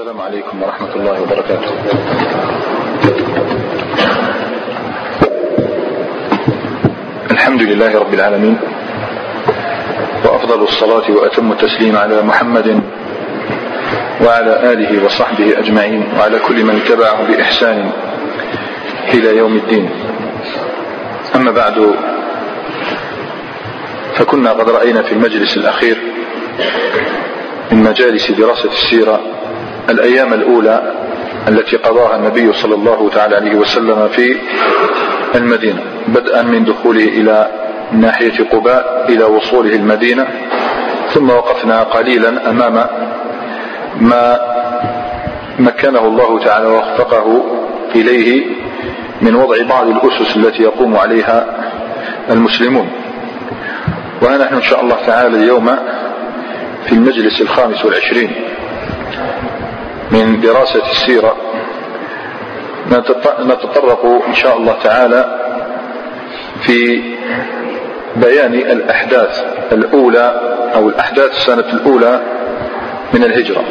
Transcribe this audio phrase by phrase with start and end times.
[0.00, 1.72] السلام عليكم ورحمة الله وبركاته.
[7.30, 8.56] الحمد لله رب العالمين
[10.24, 12.80] وأفضل الصلاة وأتم التسليم على محمد
[14.24, 17.90] وعلى آله وصحبه أجمعين وعلى كل من تبعه بإحسان
[19.14, 19.90] إلى يوم الدين.
[21.36, 21.94] أما بعد
[24.14, 25.96] فكنا قد رأينا في المجلس الأخير
[27.72, 29.29] من مجالس دراسة السيرة
[29.90, 30.92] الأيام الأولى
[31.48, 34.36] التي قضاها النبي صلى الله تعالى عليه وسلم في
[35.34, 37.48] المدينة بدءا من دخوله إلى
[37.92, 40.26] ناحية قباء إلى وصوله المدينة
[41.14, 42.86] ثم وقفنا قليلا أمام
[44.00, 44.40] ما
[45.58, 47.44] مكنه الله تعالى ووفقه
[47.94, 48.46] إليه
[49.22, 51.46] من وضع بعض الأسس التي يقوم عليها
[52.30, 52.88] المسلمون.
[54.22, 55.76] ونحن إن شاء الله تعالى اليوم
[56.86, 58.30] في المجلس الخامس والعشرين.
[60.12, 61.36] من دراسة السيرة
[63.40, 65.38] نتطرق إن شاء الله تعالى
[66.60, 67.02] في
[68.16, 70.40] بيان الأحداث الأولى
[70.74, 72.20] أو الأحداث السنة الأولى
[73.14, 73.64] من الهجرة.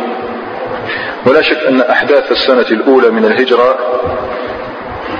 [1.25, 3.77] ولا شك أن أحداث السنة الأولى من الهجرة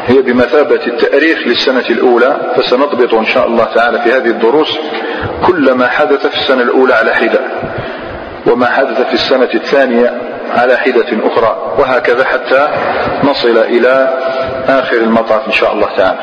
[0.07, 4.77] هي بمثابة التأريخ للسنة الأولى فسنضبط إن شاء الله تعالى في هذه الدروس
[5.47, 7.39] كل ما حدث في السنة الأولى على حدة
[8.47, 12.67] وما حدث في السنة الثانية على حدة أخرى وهكذا حتى
[13.23, 14.19] نصل إلى
[14.67, 16.19] آخر المطاف إن شاء الله تعالى.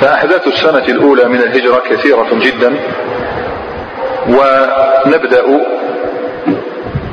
[0.00, 2.76] فأحداث السنة الأولى من الهجرة كثيرة جدا
[4.28, 5.44] ونبدأ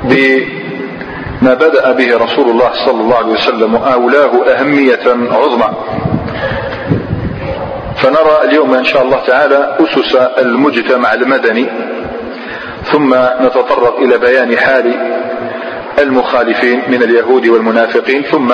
[0.04, 5.70] بما بدأ به رسول الله صلى الله عليه وسلم وأولاه أهمية عظمى.
[7.96, 11.70] فنرى اليوم إن شاء الله تعالى أسس المجتمع المدني
[12.92, 14.94] ثم نتطرق إلى بيان حال
[16.00, 18.54] المخالفين من اليهود والمنافقين ثم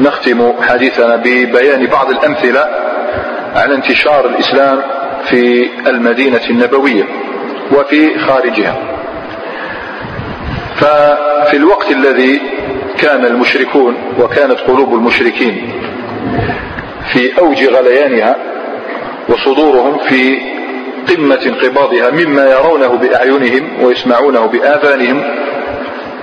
[0.00, 2.66] نختم حديثنا ببيان بعض الأمثلة
[3.54, 4.82] على انتشار الإسلام
[5.24, 7.04] في المدينة النبوية
[7.72, 8.76] وفي خارجها.
[10.76, 12.40] ففي الوقت الذي
[12.98, 15.72] كان المشركون وكانت قلوب المشركين
[17.12, 18.36] في أوج غليانها
[19.28, 20.38] وصدورهم في
[21.08, 25.22] قمة انقباضها مما يرونه بأعينهم ويسمعونه بآذانهم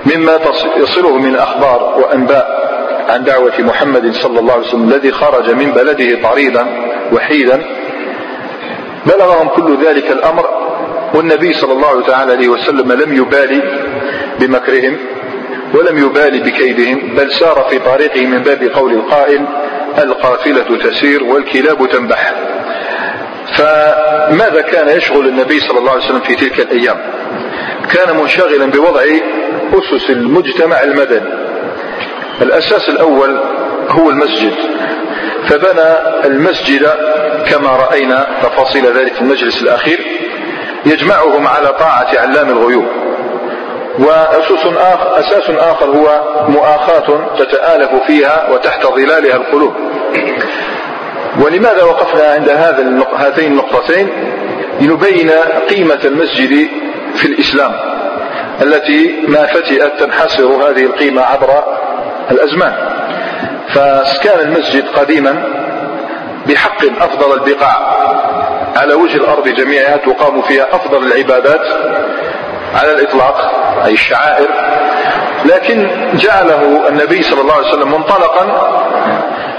[0.06, 0.38] مما
[0.76, 2.60] يصله من أخبار وأنباء
[3.08, 6.66] عن دعوة محمد صلى الله عليه وسلم الذي خرج من بلده طريدا
[7.12, 7.62] وحيدا.
[9.06, 10.48] بلغهم كل ذلك الأمر
[11.14, 13.62] والنبي صلى الله تعالى عليه وسلم لم يبالي
[14.40, 14.96] بمكرهم
[15.74, 19.46] ولم يبالي بكيدهم بل سار في طريقه من باب قول القائل
[19.98, 22.34] القافلة تسير والكلاب تنبح.
[23.56, 26.96] فماذا كان يشغل النبي صلى الله عليه وسلم في تلك الأيام؟
[27.92, 29.02] كان منشغلا بوضع
[29.74, 31.30] أسس المجتمع المدني.
[32.42, 33.40] الأساس الأول
[33.88, 34.52] هو المسجد.
[35.48, 36.90] فبنى المسجد
[37.50, 39.98] كما رأينا تفاصيل ذلك في المجلس الأخير
[40.86, 42.86] يجمعهم على طاعة علام الغيوب.
[43.98, 49.74] وأساس آخر, أساس آخر هو مؤاخاة تتآلف فيها وتحت ظلالها القلوب.
[51.40, 54.08] ولماذا وقفنا عند هذا هاتين النقطتين؟
[54.80, 55.30] لنبين
[55.70, 56.68] قيمة المسجد
[57.14, 57.72] في الإسلام.
[58.62, 61.64] التي ما فتئت تنحصر هذه القيمة عبر
[62.30, 62.74] الأزمان.
[63.68, 65.44] فكان المسجد قديما
[66.46, 67.76] بحق أفضل البقاع.
[68.76, 71.66] على وجه الأرض جميعها تقام فيها أفضل العبادات.
[72.74, 73.36] على الإطلاق
[73.84, 74.48] أي الشعائر.
[75.44, 78.70] لكن جعله النبي صلى الله عليه وسلم منطلقا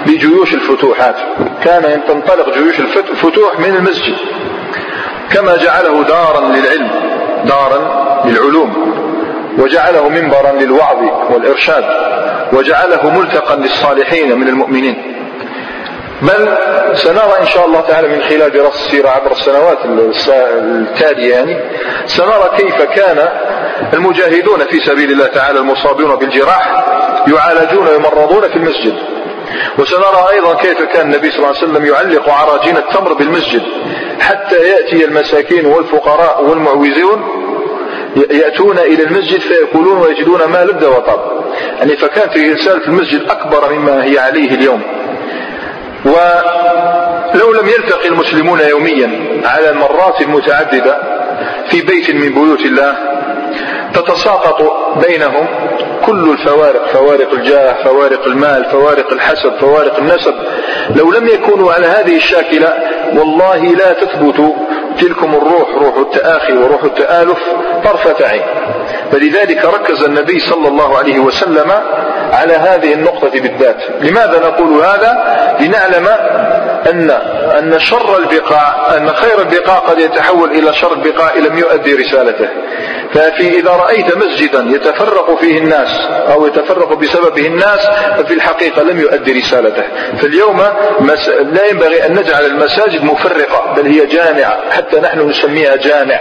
[0.05, 1.15] بجيوش الفتوحات.
[1.63, 4.17] كان تنطلق جيوش الفتوح من المسجد.
[5.31, 6.89] كما جعله دارا للعلم
[7.45, 8.90] دارا للعلوم.
[9.57, 10.97] وجعله منبرا للوعظ
[11.29, 11.83] والإرشاد
[12.53, 15.11] وجعله ملتقا للصالحين من المؤمنين.
[16.21, 16.57] بل
[16.93, 21.59] سنرى إن شاء الله تعالى من خلال دراسة السيرة عبر السنوات التالية يعني
[22.05, 23.29] سنرى كيف كان
[23.93, 26.85] المجاهدون في سبيل الله تعالى المصابون بالجراح
[27.27, 28.95] يعالجون ويمرضون في المسجد.
[29.77, 33.61] وسنرى أيضا كيف كان النبي صلى الله عليه وسلم يعلق عراجين التمر بالمسجد
[34.19, 37.40] حتى يأتي المساكين والفقراء والمعوزون
[38.15, 41.19] يأتون إلى المسجد فيقولون ويجدون ما لذ وطاب.
[41.77, 44.81] يعني فكانت رسالة المسجد أكبر مما هي عليه اليوم.
[46.05, 50.97] ولو لم يلتقي المسلمون يوميا على المرات المتعددة
[51.69, 52.95] في بيت من بيوت الله
[53.93, 54.61] تتساقط
[55.07, 55.47] بينهم
[56.05, 60.33] كل الفوارق فوارق الجاه فوارق المال فوارق الحسب فوارق النسب.
[60.95, 62.73] لو لم يكونوا على هذه الشاكلة
[63.15, 64.55] والله لا تثبت
[65.01, 67.39] تلكم الروح روح التآخي وروح التآلف
[67.83, 68.41] طرفة عين.
[69.11, 71.71] فلذلك ركز النبي صلى الله عليه وسلم
[72.33, 73.77] على هذه النقطة بالذات.
[74.01, 75.11] لماذا نقول هذا؟
[75.59, 76.07] لنعلم
[76.89, 77.11] أن
[77.57, 82.49] أن شر البقاع أن خير البقاع قد يتحول إلى شر البقاع لم يؤدي رسالته.
[83.13, 87.79] ففي إذا رأيت مسجدا يتفرق فيه الناس أو يتفرق بسببه الناس
[88.17, 89.83] ففي الحقيقة لم يؤدي رسالته.
[90.21, 90.61] فاليوم
[91.53, 96.19] لا ينبغي أن نجعل المساجد مفرقة بل هي جامعة حتى نحن نسميها جامع.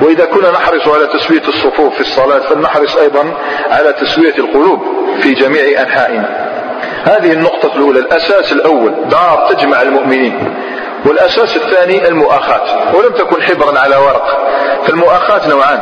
[0.00, 3.34] وإذا كنا نحرص على تسوية الصفوف في الصلاة فلنحرص أيضا
[3.70, 4.82] على تسوية القلوب
[5.22, 6.48] في جميع أنحائنا.
[7.04, 10.54] هذه النقطة الأولى الأساس الأول دار تجمع المؤمنين.
[11.06, 12.96] والأساس الثاني المؤاخاة.
[12.96, 14.24] ولم تكن حبرا على ورق.
[14.86, 15.80] فالمؤاخاة نوعان.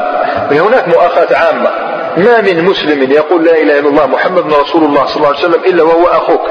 [0.50, 1.70] هناك مؤاخاة عامة.
[2.16, 5.64] ما من مسلم يقول لا إله إلا الله محمد رسول الله صلى الله عليه وسلم
[5.64, 6.50] إلا وهو أخوك.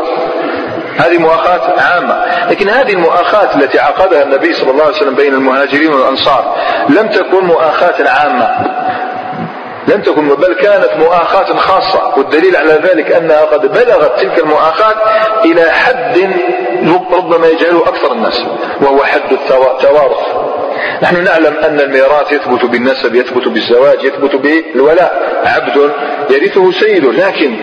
[0.97, 2.25] هذه مؤاخاة عامة.
[2.49, 6.55] لكن هذه المؤاخاة التي عقدها النبي صلى الله عليه وسلم بين المهاجرين والأنصار
[6.89, 8.49] لم تكن مؤاخاة عامة.
[9.87, 14.95] لم تكن بل كانت مؤاخاة خاصة والدليل على ذلك أنها قد بلغت تلك المؤاخاة
[15.45, 16.29] إلى حد
[17.11, 18.45] ربما يجعله أكثر الناس
[18.81, 20.25] وهو حد التوارث.
[21.03, 25.41] نحن نعلم أن الميراث يثبت بالنسب يثبت بالزواج يثبت بالولاء.
[25.45, 25.91] عبد
[26.29, 27.55] يرثه سيده لكن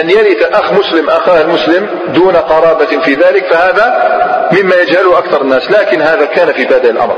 [0.00, 4.16] أن يرث أخ مسلم أخاه المسلم دون قرابة في ذلك فهذا
[4.52, 5.70] مما يجهله أكثر الناس.
[5.70, 7.16] لكن هذا كان في بدء الأمر.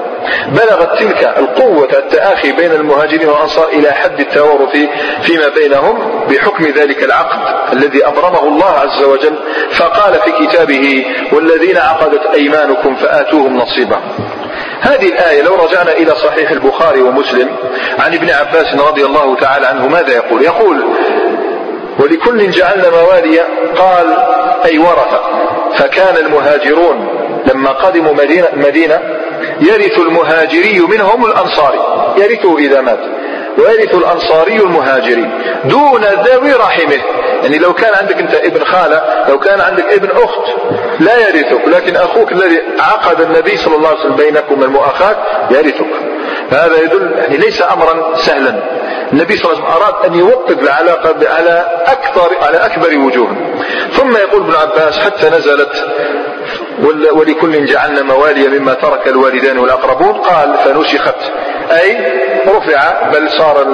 [0.49, 4.77] بلغت تلك القوة التآخي بين المهاجرين والأنصار إلى حد التوارث
[5.23, 5.99] فيما بينهم
[6.31, 7.39] بحكم ذلك العقد
[7.73, 9.39] الذي أبرمه الله عز وجل.
[9.71, 11.05] فقال في كتابه
[11.49, 14.01] والذين عقدت أيمانكم فآتوهم نصيبا.
[14.81, 17.57] هذه الآية لو رجعنا إلى صحيح البخاري ومسلم
[17.99, 20.85] عن ابن عباس رضي الله تعالى عنه ماذا يقول؟ يقول
[21.99, 23.45] ولكل جعلنا مواليا
[23.77, 24.17] قال
[24.65, 25.21] أي ورثة.
[25.77, 27.09] فكان المهاجرون
[27.47, 29.01] لما قدموا مدينة, مدينة
[29.61, 31.79] يرث المهاجري منهم الأنصاري.
[32.17, 33.01] يرثه إذا مات.
[33.59, 35.31] ويرث الأنصاري المهاجري
[35.65, 37.03] دون ذوي رحمه.
[37.43, 40.49] يعني لو كان عندك أنت ابن خالة لو كان عندك ابن أخت
[41.01, 41.69] لا يرثك.
[41.69, 45.17] لكن أخوك الذي عقد النبي صلى الله عليه وسلم بينكم المؤاخاة
[45.51, 45.87] يرثك.
[46.51, 48.63] فهذا يدل يعني ليس أمرا سهلا.
[49.13, 53.37] النبي صلى الله عليه وسلم أراد أن يوطد العلاقة على أكثر على أكبر وجوه.
[53.93, 55.87] ثم يقول ابن عباس حتى نزلت
[57.13, 60.13] ولكل جعلنا موالي مما ترك الوالدان والأقربون.
[60.13, 61.17] قال فنسخت.
[61.71, 61.97] أي
[62.47, 63.67] رفع بل صار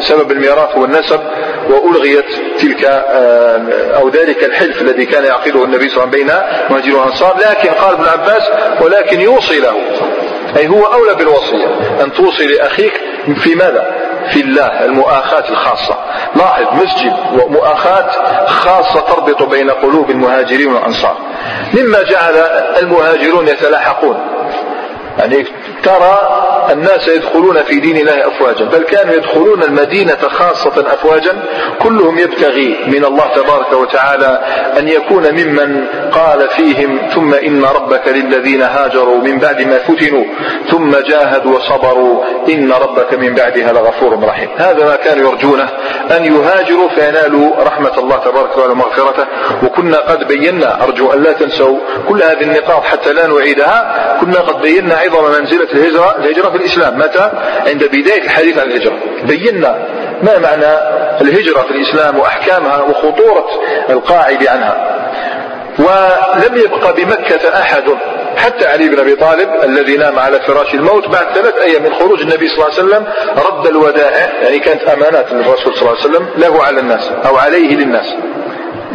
[0.00, 1.20] سبب الميراث هو النسب
[1.70, 2.24] وألغيت
[2.60, 6.30] تلك آه، أو ذلك الحلف الذي كان يعقده النبي صلى الله عليه وسلم بين
[6.70, 8.42] مهاجر والأنصار لكن قال ابن عباس
[8.80, 9.74] ولكن يوصي له.
[10.56, 11.66] أي هو أولى بالوصية.
[12.04, 13.00] أن توصي لأخيك
[13.42, 15.96] في ماذا؟ في الله المؤاخاة الخاصة.
[16.36, 18.10] لاحظ مسجد ومؤاخاة
[18.46, 21.16] خاصة تربط بين قلوب المهاجرين والأنصار.
[21.74, 22.34] مما جعل
[22.82, 24.20] المهاجرون يتلاحقون.
[25.18, 25.46] يعني
[25.86, 26.42] ترى
[26.72, 31.32] الناس يدخلون في دين الله أفواجا بل كانوا يدخلون المدينة خاصة أفواجا.
[31.82, 34.40] كلهم يبتغي من الله تبارك وتعالى
[34.78, 40.24] أن يكون ممن قال فيهم ثم إن ربك للذين هاجروا من بعد ما فتنوا
[40.70, 44.48] ثم جاهدوا وصبروا إن ربك من بعدها لغفور رحيم.
[44.56, 45.68] هذا ما كانوا يرجونه
[46.16, 49.26] أن يهاجروا فينالوا رحمة الله تبارك وتعالى ومغفرته.
[49.62, 51.78] وكنا قد بينا أرجو أن لا تنسوا
[52.08, 56.98] كل هذه النقاط حتى لا نعيدها كنا قد بينا عظم منزلة الهجرة الهجرة في الإسلام.
[56.98, 57.30] متى؟
[57.66, 58.98] عند بداية الحديث عن الهجرة.
[59.22, 59.86] بينا
[60.22, 60.78] ما معنى
[61.20, 63.46] الهجرة في الإسلام وأحكامها وخطورة
[63.90, 64.96] القاعد عنها.
[65.78, 67.84] ولم يبق بمكة أحد
[68.36, 72.20] حتى علي بن أبي طالب الذي نام على فراش الموت بعد ثلاث أيام من خروج
[72.20, 73.06] النبي صلى الله عليه وسلم
[73.46, 77.76] رد الودائع يعني كانت أمانات للرسول صلى الله عليه وسلم له على الناس أو عليه
[77.76, 78.14] للناس.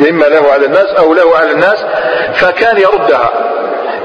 [0.10, 1.86] إما له على الناس أو له على الناس
[2.34, 3.30] فكان يردها.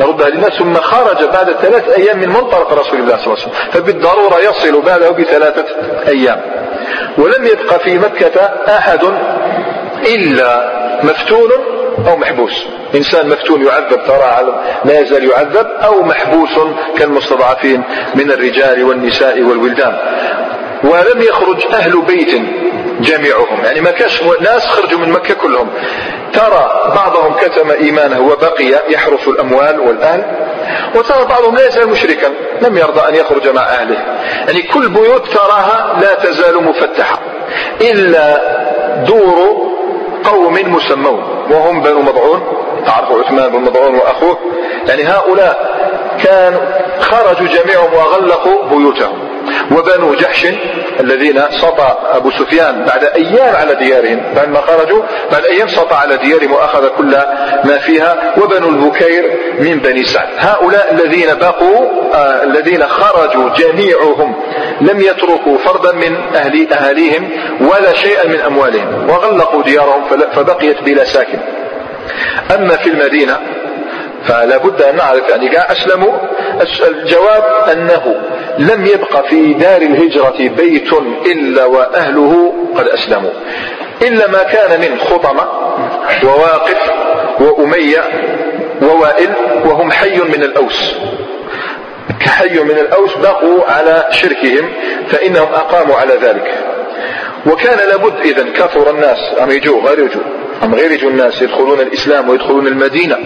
[0.00, 3.70] يردها للناس ثم خرج بعد ثلاث أيام من منطلق رسول الله صلى الله عليه وسلم.
[3.70, 5.64] فبالضرورة يصل بعده بثلاثة
[6.08, 6.40] أيام.
[7.18, 9.00] ولم يبقى في مكة أحد
[10.06, 10.72] إلا
[11.02, 11.50] مفتون
[12.08, 12.66] أو محبوس.
[12.94, 16.58] إنسان مفتون يعذب ترى لا يزال يعذب أو محبوس
[16.98, 17.82] كالمستضعفين
[18.14, 19.96] من الرجال والنساء والولدان.
[20.84, 22.42] ولم يخرج أهل بيت
[23.00, 23.64] جميعهم.
[23.64, 25.68] يعني ما كاش ناس خرجوا من مكة كلهم.
[26.32, 30.24] ترى بعضهم كتم إيمانه وبقي يحرس الأموال والأهل
[30.94, 33.96] وترى بعضهم لا يزال مشركا لم يرضى أن يخرج مع أهله.
[34.46, 37.18] يعني كل بيوت تراها لا تزال مفتحة
[37.80, 38.40] إلا
[39.06, 39.66] دور
[40.24, 42.42] قوم مسمون وهم بنو مضعون.
[42.86, 44.38] تعرفوا عثمان بن مضعون وأخوه؟
[44.88, 45.76] يعني هؤلاء
[46.24, 46.60] كانوا
[47.00, 49.35] خرجوا جميعهم وغلقوا بيوتهم.
[49.70, 50.46] وبنو جحش
[51.00, 56.16] الذين سطى أبو سفيان بعد أيام على ديارهم بعد ما خرجوا بعد أيام سطى على
[56.16, 57.16] ديارهم وأخذ كل
[57.64, 59.24] ما فيها وبنو البكير
[59.58, 60.28] من بني سعد.
[60.38, 64.36] هؤلاء الذين بقوا آه الذين خرجوا جميعهم
[64.80, 71.38] لم يتركوا فردا من أهل أهاليهم ولا شيئا من أموالهم وغلقوا ديارهم فبقيت بلا ساكن.
[72.54, 73.38] أما في المدينة
[74.28, 76.12] فلا بد أن نعرف يعني أسلموا
[76.88, 78.20] الجواب أنه
[78.58, 80.92] لم يبق في دار الهجرة بيت
[81.26, 83.30] إلا وأهله قد أسلموا.
[84.02, 85.42] إلا ما كان من خطمة
[86.24, 86.78] وواقف
[87.40, 88.02] وأمية
[88.82, 89.30] ووائل
[89.64, 90.94] وهم حي من الأوس.
[92.20, 94.72] كحي من الأوس بقوا على شركهم
[95.08, 96.54] فإنهم أقاموا على ذلك.
[97.46, 100.22] وكان لابد إذا كثر الناس أم يجوا غير يجوا
[100.62, 103.16] أم غير يجوا الناس يدخلون الإسلام ويدخلون المدينة.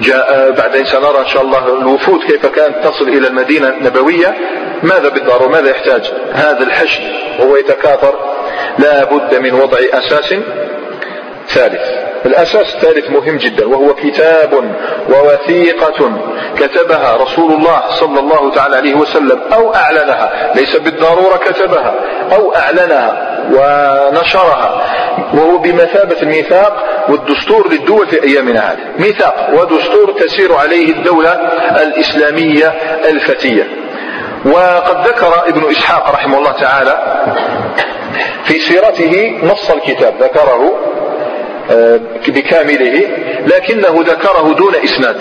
[0.00, 4.34] جاء بعدين سنرى إن شاء الله الوفود كيف كانت تصل إلى المدينة النبوية
[4.82, 7.02] ماذا بالضرورة؟ ماذا يحتاج؟ هذا الحشد
[7.38, 8.14] وهو يتكاثر
[8.78, 10.34] لا بد من وضع أساس
[11.48, 11.82] ثالث.
[12.26, 14.74] الأساس الثالث مهم جدا وهو كتاب
[15.08, 16.20] ووثيقة
[16.56, 21.94] كتبها رسول الله صلى الله تعالى عليه وسلم أو أعلنها ليس بالضرورة كتبها
[22.32, 23.29] أو أعلنها.
[23.50, 24.82] ونشرها.
[25.34, 28.78] وهو بمثابة الميثاق والدستور للدول في أيامنا هذه.
[28.98, 31.30] ميثاق ودستور تسير عليه الدولة
[31.82, 32.66] الإسلامية
[33.08, 33.68] الفتية.
[34.44, 37.24] وقد ذكر ابن إسحاق رحمه الله تعالى
[38.44, 40.78] في سيرته نص الكتاب ذكره
[41.70, 43.08] آه، بكامله
[43.46, 45.16] لكنه ذكره دون إسناد.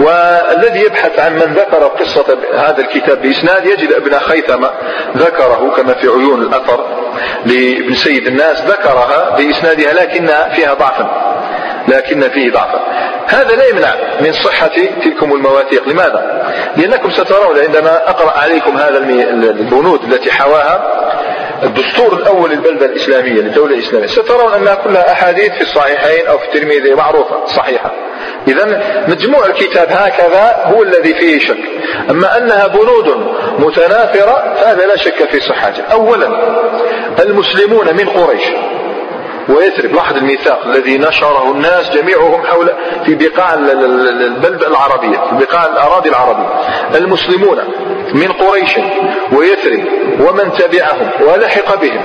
[0.00, 4.70] والذي يبحث عن من ذكر قصة هذا الكتاب بإسناد يجد ابن خيثمة
[5.16, 6.86] ذكره كما في عيون الأثر
[7.46, 11.30] لابن سيد الناس ذكرها بإسنادها لكن فيها ضعفا
[11.88, 12.80] لكن فيه ضعفا
[13.26, 14.70] هذا لا يمنع من صحة
[15.04, 21.00] تلكم المواثيق لماذا؟ لأنكم سترون عندما أقرأ عليكم هذا البنود التي حواها
[21.62, 24.06] الدستور الأول للبلدة الإسلامية للدولة الإسلامية.
[24.06, 27.92] سترون أنها كلها أحاديث في الصحيحين أو في الترمذي معروفة صحيحة.
[28.48, 31.58] إذا مجموع الكتاب هكذا هو الذي فيه شك.
[32.10, 35.82] أما أنها بنود متناثرة فهذا لا شك في صحته.
[35.82, 36.28] أولا
[37.22, 38.44] المسلمون من قريش.
[39.48, 42.70] ويثرب لاحظ الميثاق الذي نشره الناس جميعهم حول
[43.04, 46.48] في بقاع البلد العربية في بقاع الأراضي العربية.
[46.94, 47.58] المسلمون
[48.14, 48.76] من قريش
[49.32, 49.84] ويثرب
[50.20, 52.02] ومن تبعهم ولحق بهم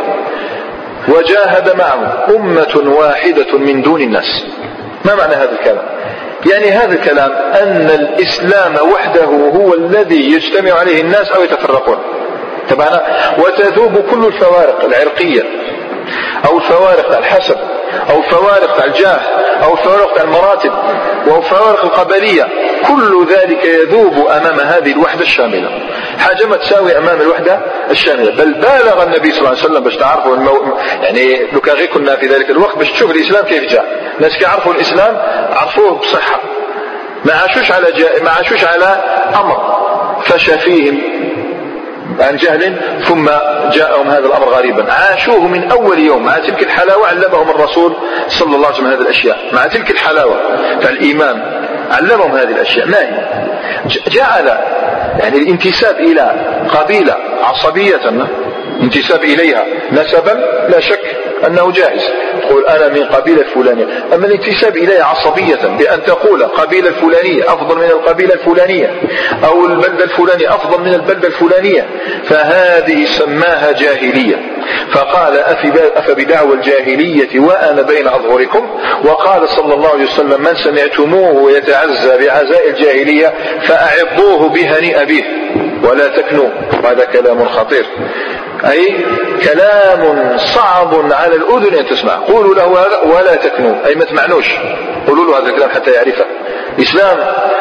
[1.07, 4.45] وجاهد معهم أمة واحدة من دون الناس.
[5.05, 5.85] ما معنى هذا الكلام؟
[6.51, 11.97] يعني هذا الكلام أن الإسلام وحده هو الذي يجتمع عليه الناس أو يتفرقون.
[12.69, 13.01] طبعا
[13.37, 15.43] وتذوب كل الفوارق العرقية.
[16.45, 17.57] أو الفوارق تاع الحسب
[18.09, 19.19] أو الفوارق تاع الجاه
[19.63, 20.71] أو الفوارق تاع المراتب
[21.27, 22.47] أو الفوارق القبلية.
[22.87, 25.69] كل ذلك يذوب أمام هذه الوحدة الشاملة.
[26.19, 27.59] حاجة ما تساوي أمام الوحدة
[27.91, 28.31] الشاملة.
[28.31, 30.77] بل بالغ النبي صلى الله عليه وسلم باش تعرفوا المو...
[31.01, 33.85] يعني لو كان غير كنا في ذلك الوقت باش تشوف الإسلام كيف جاء.
[34.17, 35.21] الناس كيعرفوا الإسلام
[35.53, 36.39] عرفوه بصحة.
[37.25, 38.23] ما عاشوش على جا...
[38.23, 39.03] ما عاشوش على
[39.35, 39.75] أمر.
[40.23, 41.01] فشى فيهم
[42.19, 43.29] عن جهل ثم
[43.71, 44.93] جاءهم هذا الأمر غريبا.
[44.93, 47.93] عاشوه من أول يوم مع تلك الحلاوة علمهم الرسول
[48.27, 49.37] صلى الله عليه وسلم هذه الأشياء.
[49.53, 50.39] مع تلك الحلاوة
[50.81, 51.41] فالإيمان
[51.91, 52.87] علمهم هذه الأشياء.
[52.87, 53.25] ما هي؟
[54.07, 54.47] جعل
[55.19, 56.35] يعني الانتساب إلى
[56.73, 57.99] قبيلة عصبية
[58.81, 59.65] انتساب إليها.
[59.91, 60.31] نسبا
[60.69, 61.01] لا شك
[61.47, 62.01] أنه جائز.
[62.41, 67.83] تقول أنا من قبيلة فلانية أما الانتساب إليها عصبية بأن تقول قبيلة الفلانية أفضل من
[67.83, 69.01] القبيلة الفلانية
[69.43, 71.87] أو البلدة الفلانية أفضل من البلدة الفلانية
[72.23, 74.35] فهذه سماها جاهلية.
[74.91, 75.39] فقال
[75.95, 78.69] أفبدعوى الجاهلية وأنا بين أظهركم؟
[79.03, 85.23] وقال صلى الله عليه وسلم من سمعتموه يتعزى بعزاء الجاهلية فأعضوه بهني أبيه
[85.83, 86.49] ولا تكنوا
[86.83, 87.85] هذا كلام خطير.
[88.71, 89.05] أي
[89.43, 92.15] كلام صعب على الأذن أن تسمع.
[92.15, 94.45] قولوا له هذا ولا تكنوا أي ما تمعنوش.
[95.07, 96.25] قولوا له هذا الكلام حتى يعرفه.
[96.77, 97.17] الإسلام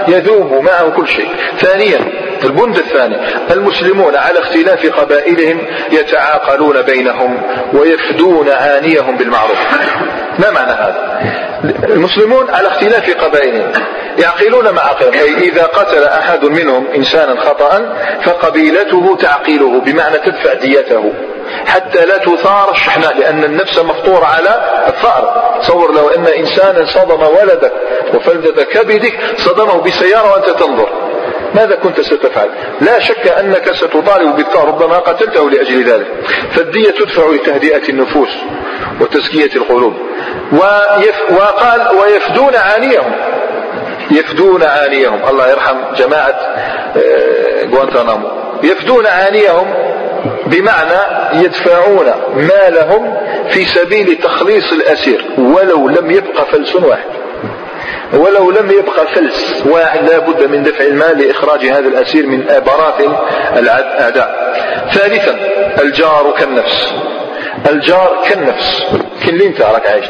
[0.09, 1.29] يذوب معه كل شيء.
[1.59, 1.99] ثانيا
[2.45, 3.17] البند الثاني
[3.51, 5.61] المسلمون على اختلاف قبائلهم
[5.93, 7.43] يتعاقلون بينهم
[7.73, 9.59] ويفدون عانيهم بالمعروف.
[10.39, 11.21] ما معنى هذا؟
[11.71, 13.73] المسلمون على اختلاف قبائلهم
[14.19, 21.13] يعقلون مع عقلهم أي إذا قتل أحد منهم إنسانا خطأ فقبيلته تعقله بمعنى تدفع ديته
[21.67, 25.55] حتى لا تثار الشحناء لأن النفس مفطورة على الثأر.
[25.63, 27.73] تصور لو أن إنسانا صدم ولدك
[28.15, 30.89] وفلدة كبدك صدمه بسيارة وأنت تنظر.
[31.55, 32.49] ماذا كنت ستفعل؟
[32.81, 36.07] لا شك أنك ستطالب بالثأر ربما قتلته لأجل ذلك.
[36.51, 38.29] فالدية تدفع لتهدئة النفوس
[39.01, 39.95] وتزكية القلوب.
[40.53, 43.13] ويف وقال ويفدون عانيهم.
[44.11, 45.21] يفدون عانيهم.
[45.31, 46.55] الله يرحم جماعة
[46.97, 48.29] آه، غوانتانامو.
[48.63, 49.75] يفدون عانيهم
[50.47, 51.01] بمعنى
[51.45, 52.07] يدفعون
[52.37, 53.17] مالهم
[53.49, 57.24] في سبيل تخليص الأسير ولو لم يبقى فلس واحد.
[58.17, 63.17] ولو لم يبقى فلس واحد لا بد من دفع المال لإخراج هذا الأسير من براثن
[63.57, 64.55] الأعداء
[64.93, 65.35] ثالثا
[65.83, 66.95] الجار كالنفس.
[67.71, 68.85] الجار كالنفس.
[69.27, 70.07] كل انت راك عايش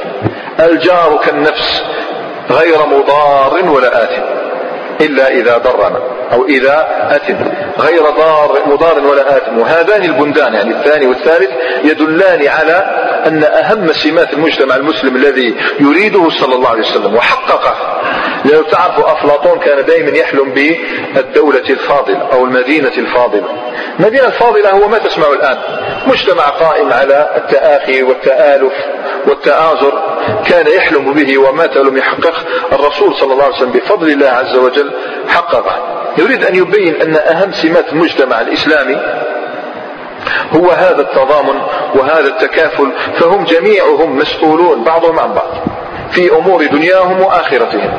[0.61, 1.83] الجار كالنفس.
[2.51, 4.44] غير مضار ولا آثم.
[5.05, 6.01] إلا إذا ضرنا
[6.33, 7.35] أو إذا أثم
[7.79, 9.59] غير ضار مضار ولا آثم.
[9.59, 11.51] وهذان البندان يعني الثاني والثالث
[11.85, 18.01] يدلان على أن أهم سمات المجتمع المسلم الذي يريده صلى الله عليه وسلم وحققه.
[18.53, 20.55] لو تعرفوا أفلاطون كان دائما يحلم
[21.15, 23.49] بالدولة الفاضلة أو المدينة الفاضلة.
[24.01, 25.59] المدينة الفاضلة هو ما تسمع الآن.
[26.07, 28.73] مجتمع قائم على التآخي والتآلف
[29.27, 29.93] والتآزر.
[30.47, 32.43] كان يحلم به ومات لم يحققه
[32.73, 34.91] الرسول صلى الله عليه وسلم بفضل الله عز وجل.
[35.29, 38.97] حققه يريد أن يبين أن أهم سمات المجتمع الإسلامي
[40.53, 41.61] هو هذا التضامن
[41.95, 45.51] وهذا التكافل فهم جميعهم مسؤولون بعضهم عن بعض
[46.11, 47.91] في أمور دنياهم وآخرتهم.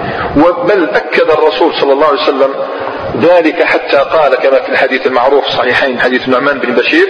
[0.68, 2.54] بل أكد الرسول صلى الله عليه وسلم
[3.22, 7.08] ذلك حتى قال كما في الحديث المعروف صحيحين حديث النعمان بن بشير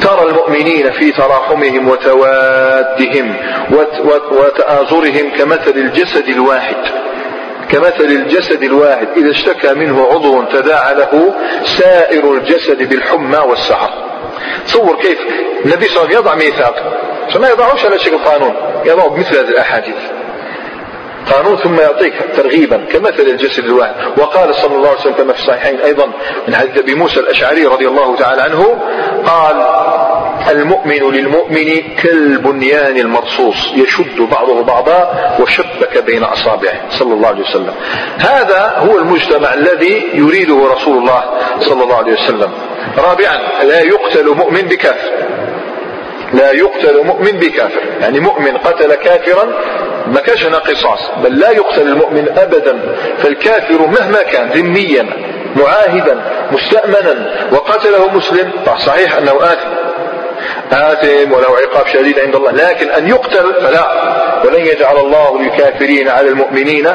[0.00, 3.36] ترى المؤمنين في تراحمهم وتوادهم
[4.30, 6.76] وتآزرهم كمثل الجسد الواحد.
[7.72, 11.34] كمثل الجسد الواحد إذا اشتكى منه عضو تداعى له
[11.78, 13.90] سائر الجسد بالحمى والسحر.
[14.66, 15.18] تصور كيف
[15.64, 16.74] النبي صلى الله عليه وسلم يضع ميثاق.
[17.30, 19.96] فما يضعوش على شكل قانون يضعه بمثل هذه الأحاديث.
[21.32, 23.94] قانون ثم يعطيك ترغيبا كمثل الجسد الواحد.
[24.18, 26.06] وقال صلى الله عليه وسلم كما في الصحيحين أيضا
[26.48, 28.80] من حديث أبي موسى الأشعري رضي الله تعالى عنه
[29.26, 29.56] قال
[30.50, 37.74] المؤمن للمؤمن كالبنيان المرصوص يشد بعضه بعضا وشبك بين أصابعه صلى الله عليه وسلم.
[38.18, 41.24] هذا هو المجتمع الذي يريده رسول الله
[41.60, 42.52] صلى الله عليه وسلم.
[42.98, 45.10] رابعا لا يقتل مؤمن بكافر.
[46.32, 47.80] لا يقتل مؤمن بكافر.
[48.00, 49.44] يعني مؤمن قتل كافرا
[50.06, 52.96] ما كانش هنا قصاص بل لا يقتل المؤمن ابدا.
[53.18, 55.06] فالكافر مهما كان ذميا
[55.56, 58.52] معاهدا مستأمنا وقتله مسلم
[58.86, 59.89] صحيح أنه آثم.
[60.72, 62.52] آثم وله عقاب شديد عند الله.
[62.52, 63.86] لكن أن يقتل فلا.
[64.44, 66.88] ولن يجعل الله للكافرين على المؤمنين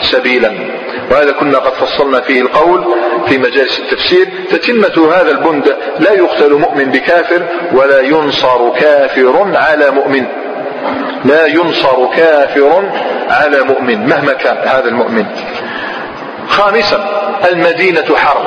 [0.00, 0.52] سبيلا.
[1.10, 2.94] وهذا كنا قد فصلنا فيه القول
[3.28, 4.28] في مجالس التفسير.
[4.50, 10.26] تتمة هذا البند لا يقتل مؤمن بكافر ولا ينصر كافر على مؤمن.
[11.24, 12.90] لا ينصر كافر
[13.30, 15.26] على مؤمن مهما كان هذا المؤمن.
[16.48, 18.46] خامسا المدينة حرب.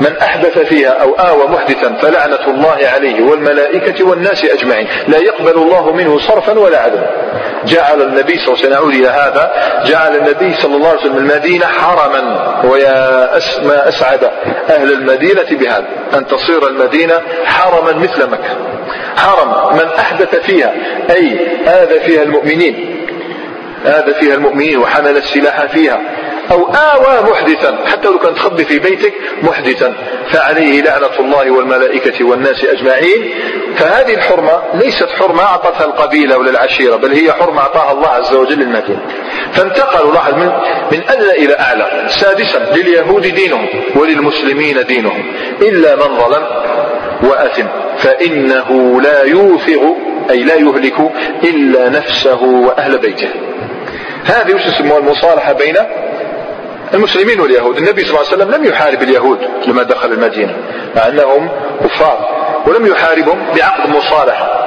[0.00, 4.88] من أحدث فيها أو آوى محدثا فلعنة الله عليه والملائكة والناس أجمعين.
[5.08, 7.10] لا يقبل الله منه صرفا ولا عدلا
[7.64, 9.52] جعل النبي صلى الله عليه وسلم إلى هذا
[9.86, 12.54] جعل النبي صلى الله عليه وسلم المدينة حرما.
[12.64, 13.30] ويا
[13.62, 14.30] ما أسعد
[14.70, 15.86] أهل المدينة بهذا.
[16.14, 18.56] أن تصير المدينة حرما مثل مكة.
[19.16, 19.76] حرم.
[19.76, 20.74] من أحدث فيها
[21.10, 22.94] أي آذى فيها المؤمنين
[23.86, 26.00] آذى فيها المؤمنين وحمل السلاح فيها
[26.50, 29.94] أو آوى محدثا حتى لو كان تخبي في بيتك محدثا.
[30.32, 33.30] فعليه لعنة الله والملائكة والناس أجمعين.
[33.76, 38.58] فهذه الحرمة ليست حرمة أعطتها القبيلة ولا العشيرة بل هي حرمة أعطاها الله عز وجل
[38.58, 39.02] للمدينة
[39.52, 40.52] فانتقلوا لاحظ من,
[40.92, 42.08] من أدنى إلى أعلى.
[42.08, 45.32] سادسا لليهود دينهم وللمسلمين دينهم.
[45.62, 46.46] إلا من ظلم
[47.22, 47.66] وأثم
[47.98, 49.96] فإنه لا يوثق
[50.30, 50.94] أي لا يهلك
[51.44, 53.28] إلا نفسه وأهل بيته.
[54.24, 55.76] هذه وش يسموها المصالحة بين
[56.94, 57.76] المسلمين واليهود.
[57.76, 60.56] النبي صلى الله عليه وسلم لم يحارب اليهود لما دخل المدينة
[60.96, 61.50] مع أنهم
[61.84, 62.28] كفار
[62.66, 64.64] ولم يحاربهم بعقد مصالحة.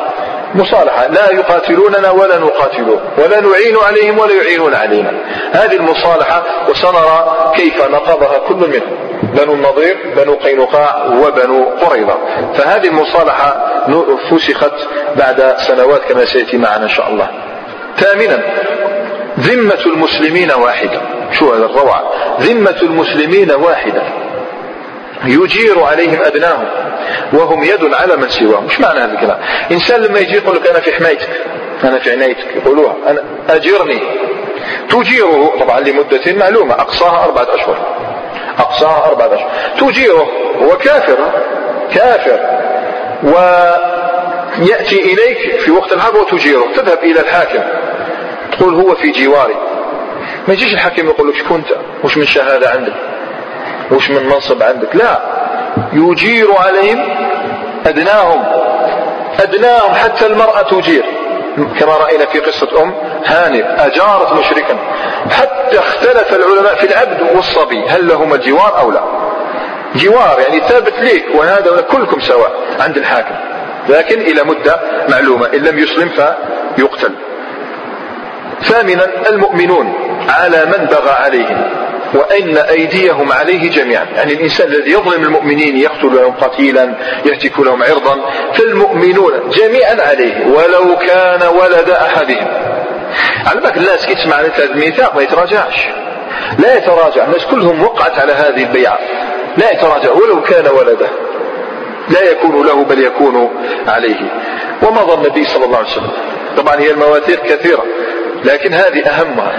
[0.55, 1.07] مصالحة.
[1.07, 5.13] لا يقاتلوننا ولا نقاتلهم ولا نعين عليهم ولا يعينون علينا.
[5.51, 8.97] هذه المصالحة وسنرى كيف نقضها كل منهم.
[9.23, 12.17] بنو النضير بنو قينقاع وبنو قريظة.
[12.53, 13.65] فهذه المصالحة
[14.31, 14.73] فسخت
[15.15, 17.29] بعد سنوات كما سيأتي معنا إن شاء الله.
[17.97, 18.43] ثامنا
[19.39, 21.01] ذمة المسلمين واحدة.
[21.31, 22.03] شو هذا الروعة
[22.39, 24.03] ذمة المسلمين واحدة.
[25.25, 26.65] يجير عليهم أدناهم
[27.33, 28.65] وهم يد على من سواهم.
[28.65, 29.37] مش معنى هذا الكلام؟
[29.71, 31.29] إنسان لما يجي يقول لك أنا في حمايتك
[31.83, 34.01] أنا في عنايتك يقولوها أنا أجرني.
[34.89, 37.77] تجيره طبعا لمدة معلومة أقصاها أربعة أشهر.
[38.59, 39.49] أقصاها أربعة أشهر.
[39.79, 40.27] تجيره
[40.61, 41.17] هو كافر
[41.93, 42.39] كافر.
[43.23, 46.65] ويأتي إليك في وقت الحرب وتجيره.
[46.75, 47.63] تذهب إلى الحاكم.
[48.51, 49.55] تقول هو في جواري
[50.47, 52.93] ما يجيش الحاكم يقول لك شكون أنت؟ وش من شهادة عندك.
[53.91, 54.95] وش من منصب عندك.
[54.95, 55.19] لا.
[55.93, 56.99] يجير عليهم
[57.85, 58.43] أدناهم.
[59.39, 61.05] أدناهم حتى المرأة تجير.
[61.79, 62.93] كما رأينا في قصة أم
[63.25, 64.77] هانئ أجارت مشركا.
[65.31, 67.85] حتى اختلف العلماء في العبد والصبي.
[67.87, 69.01] هل لهما الجوار أو لا؟
[69.95, 73.35] جوار يعني ثابت ليك وهذا كلكم سواء عند الحاكم.
[73.89, 75.47] لكن إلى مدة معلومة.
[75.53, 77.11] إن لم يسلم فيقتل.
[78.61, 80.10] ثامنا المؤمنون.
[80.29, 81.69] على من بغى عليهم
[82.13, 84.05] وأن أيديهم عليه جميعا.
[84.15, 86.93] يعني الإنسان الذي يظلم المؤمنين يقتل لهم قتيلا
[87.25, 92.47] يهتك لهم عرضا فالمؤمنون جميعا عليه ولو كان ولد أحدهم.
[93.45, 95.87] على بالك الناس كي تسمع هذا الميثاق ما يتراجعش.
[96.59, 98.99] لا يتراجع الناس كلهم وقعت على هذه البيعة.
[99.57, 101.07] لا يتراجع ولو كان ولده.
[102.09, 103.49] لا يكون له بل يكون
[103.87, 104.31] عليه.
[104.81, 106.11] ومضى النبي صلى الله عليه وسلم.
[106.57, 107.83] طبعا هي المواثيق كثيرة
[108.43, 109.51] لكن هذه أهمها.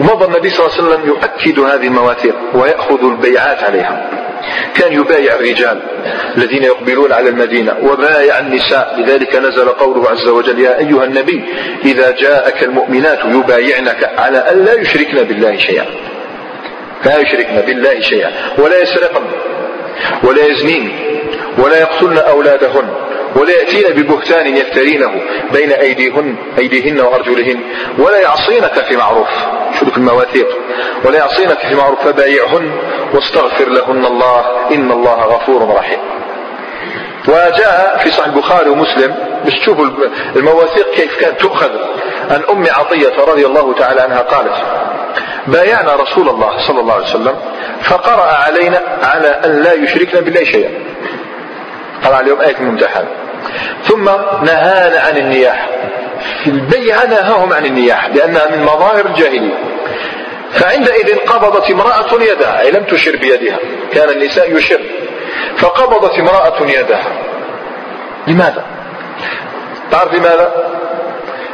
[0.00, 4.10] ومضى النبي صلى الله عليه وسلم يؤكد هذه المواثيق ويأخذ البيعات عليها.
[4.74, 5.82] كان يبايع الرجال
[6.36, 8.94] الذين يقبلون على المدينة وبايع النساء.
[8.98, 11.44] لذلك نزل قوله عز وجل يا أيها النبي
[11.84, 15.86] إذا جاءك المؤمنات يبايعنك على أن لا يشركن بالله شيئا.
[17.04, 18.30] لا يشركن بالله شيئا.
[18.58, 19.22] ولا يسرقن
[20.22, 20.92] ولا يزنين
[21.58, 22.88] ولا يقتلن أولادهن
[23.36, 25.20] ولا يأتين ببهتان يفترينه
[25.52, 27.60] بين أيديهن أيديهن وأرجلهن
[27.98, 29.28] ولا يعصينك في معروف.
[29.88, 30.48] شوف المواثيق
[31.04, 32.72] ولا يعصينك في معروف فبايعهن
[33.14, 35.98] واستغفر لهن الله إن الله غفور رحيم.
[37.28, 39.86] وجاء في صحيح البخاري ومسلم باش تشوفوا
[40.36, 41.70] المواثيق كيف كانت تؤخذ.
[42.30, 44.54] عن أم عطية رضي الله تعالى عنها قالت
[45.46, 47.34] بايعنا رسول الله صلى الله عليه وسلم
[47.82, 50.70] فقرأ علينا على أن لا يشركنا بالله شيئا.
[52.04, 53.08] قرأ عليهم آية الممتحنة
[53.84, 54.04] ثم
[54.44, 55.68] نهانا عن النياحة
[56.44, 59.54] في البيعة نهاهم عن النياحة لأنها من مظاهر الجاهلية.
[60.52, 63.58] فعندئذ قبضت امرأة يدها أي لم تشر بيدها
[63.92, 64.80] كان النساء يشر
[65.56, 67.06] فقبضت امرأة يدها.
[68.26, 68.64] لماذا؟
[69.90, 70.52] تعرف لماذا؟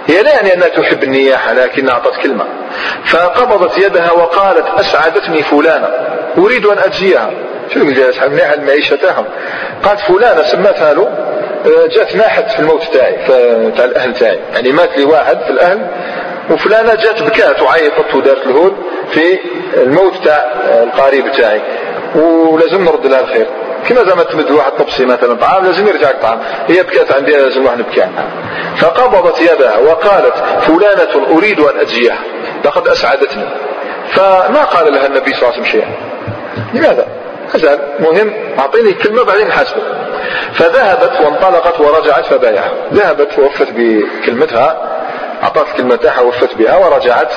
[0.06, 2.44] هي لا يعني أنها تحب النياحة لكن أعطت كلمة.
[3.04, 5.88] فقبضت يدها وقالت أسعدتني فلانة
[6.38, 7.30] أريد أن أجزيها.
[7.74, 9.24] شو منيحة المعيشة تاعهم
[9.82, 11.08] قالت فلانة سمتها له؟
[11.66, 13.16] جات ناحت في الموت تاعي
[13.76, 14.38] تاع الأهل تاعي.
[14.52, 15.86] يعني مات لي واحد في الأهل
[16.50, 18.74] وفلانة جات بكات وعيطت ودارت الهود
[19.10, 19.38] في
[19.76, 21.60] الموت تاع القريب تاعي.
[22.14, 23.46] ولازم نرد لها الخير.
[23.88, 27.78] كما زعما تمد واحد طبسي مثلا طعام لازم يرجع الطعام هي بكات عندي لازم واحد
[27.78, 28.06] نبكي
[28.76, 32.18] فقبضت يدها وقالت فلانة أريد أن أجزيها
[32.64, 33.44] لقد أسعدتني.
[34.12, 35.88] فما قال لها النبي صلى الله عليه وسلم شيئا.
[36.74, 37.06] لماذا؟
[37.54, 39.82] أزال مهم أعطيني كلمة بعدين حاسبه
[40.52, 42.72] فذهبت وانطلقت ورجعت فبايعها.
[42.92, 44.94] ذهبت ووفت بكلمتها
[45.42, 47.32] أعطت كلمتها وفت بها ورجعت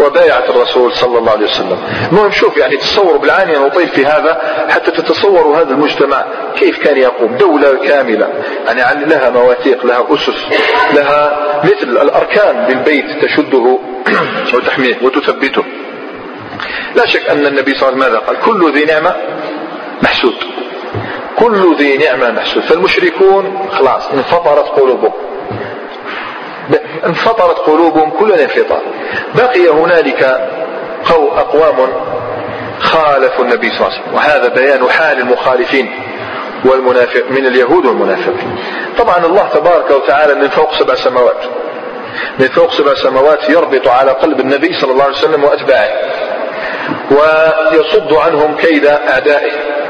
[0.00, 1.78] وبايعت الرسول صلى الله عليه وسلم.
[2.12, 6.24] المهم شوف يعني تصوروا بالعانية نطيل في هذا حتى تتصوروا هذا المجتمع
[6.58, 7.36] كيف كان يقوم.
[7.36, 8.28] دولة كاملة
[8.66, 10.46] يعني لها مواثيق لها أسس
[10.94, 13.78] لها مثل الأركان للبيت تشده
[14.54, 15.64] وتحميه وتثبته.
[16.96, 19.14] لا شك أن النبي صلى الله عليه وسلم ماذا قال؟ كل ذي نعمة
[20.02, 20.34] محسود.
[21.38, 25.12] كل ذي نعمة محسود فالمشركون خلاص انفطرت قلوبهم.
[27.06, 28.82] انفطرت قلوبهم كل الانفطار
[29.34, 30.50] بقي هنالك
[31.04, 31.76] قو أقوام
[32.80, 34.14] خالفوا النبي صلى الله عليه وسلم.
[34.14, 35.90] وهذا بيان حال المخالفين
[36.64, 38.56] والمنافق من اليهود والمنافقين.
[38.98, 41.44] طبعا الله تبارك وتعالى من فوق سبع سماوات.
[42.38, 45.90] من فوق سبع سماوات يربط على قلب النبي صلى الله عليه وسلم وأتباعه.
[47.10, 49.81] ويصد عنهم كيد أعدائه.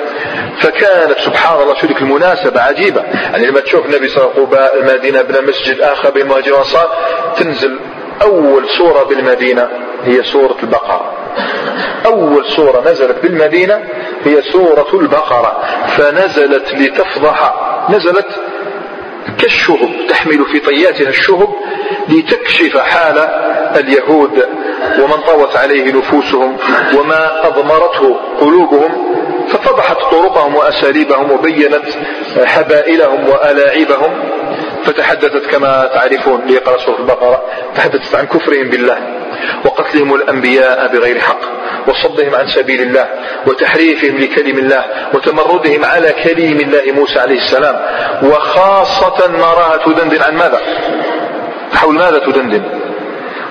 [0.61, 3.01] فكانت سبحان الله شو المناسبة عجيبة.
[3.03, 6.89] يعني لما تشوف النبي صلى الله عليه وسلم المدينة بنى مسجد آخر بين المهاجرين والأنصار
[7.37, 7.79] تنزل
[8.23, 9.69] أول سورة بالمدينة
[10.05, 11.13] هي سورة البقرة.
[12.07, 13.85] أول سورة نزلت بالمدينة
[14.25, 15.63] هي سورة البقرة.
[15.87, 17.55] فنزلت لتفضح
[17.91, 18.27] نزلت
[19.39, 21.49] كالشهب تحمل في طياتها الشهب
[22.09, 23.19] لتكشف حال
[23.77, 24.47] اليهود
[25.01, 26.57] ومن طوت عليه نفوسهم
[26.99, 29.13] وما أضمرته قلوبهم
[29.53, 31.85] ففضحت طرقهم وأساليبهم وبينت
[32.45, 34.13] حبائلهم وألاعيبهم
[34.85, 37.43] فتحدثت كما تعرفون ليقرأ سورة البقرة
[37.77, 38.99] تحدثت عن كفرهم بالله
[39.65, 41.41] وقتلهم الأنبياء بغير حق
[41.89, 43.09] وصدهم عن سبيل الله
[43.47, 44.85] وتحريفهم لكلم الله
[45.15, 47.81] وتمردهم على كليم الله موسى عليه السلام
[48.23, 50.61] وخاصة نراها تدندن عن ماذا؟
[51.75, 52.63] حول ماذا تدندن؟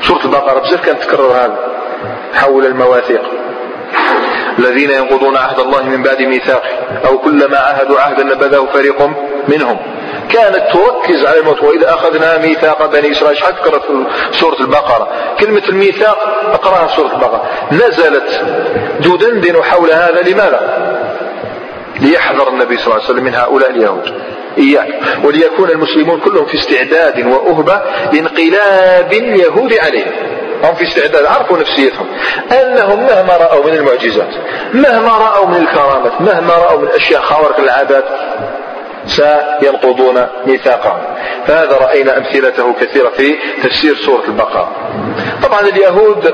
[0.08, 1.60] سورة البقرة بزاف كانت تكرر هذا
[2.34, 3.41] حول المواثيق.
[4.60, 6.70] الذين ينقضون عهد الله من بعد ميثاقه
[7.06, 9.10] أو كلما عهدوا عهدا نبذه فريق
[9.48, 9.78] منهم.
[10.30, 13.86] كانت تركز على الموت وإذا أخذنا ميثاق بني إسرائيل شحال تكررت
[14.32, 15.08] في سورة البقرة؟
[15.40, 16.18] كلمة الميثاق
[16.54, 17.44] أقرأها في سورة البقرة.
[17.72, 18.42] نزلت
[19.04, 20.92] تدندن حول هذا لماذا؟
[22.00, 24.14] ليحذر النبي صلى الله عليه وسلم من هؤلاء اليهود.
[24.58, 24.88] إياك.
[25.24, 27.82] وليكون المسلمون كلهم في استعداد وأهبة
[28.14, 30.12] لانقلاب اليهود عليهم
[30.64, 32.08] هم في استعداد عرفوا نفسيتهم
[32.52, 34.30] أنهم مهما رأوا من المعجزات
[34.74, 38.06] مهما رأوا من الكرامات مهما رأوا من أشياء خوارق العادات
[39.06, 41.02] سينقضون ميثاقهم.
[41.48, 44.72] فهذا رأينا أمثلته كثيرة في تفسير سورة البقرة.
[45.44, 46.34] طبعا اليهود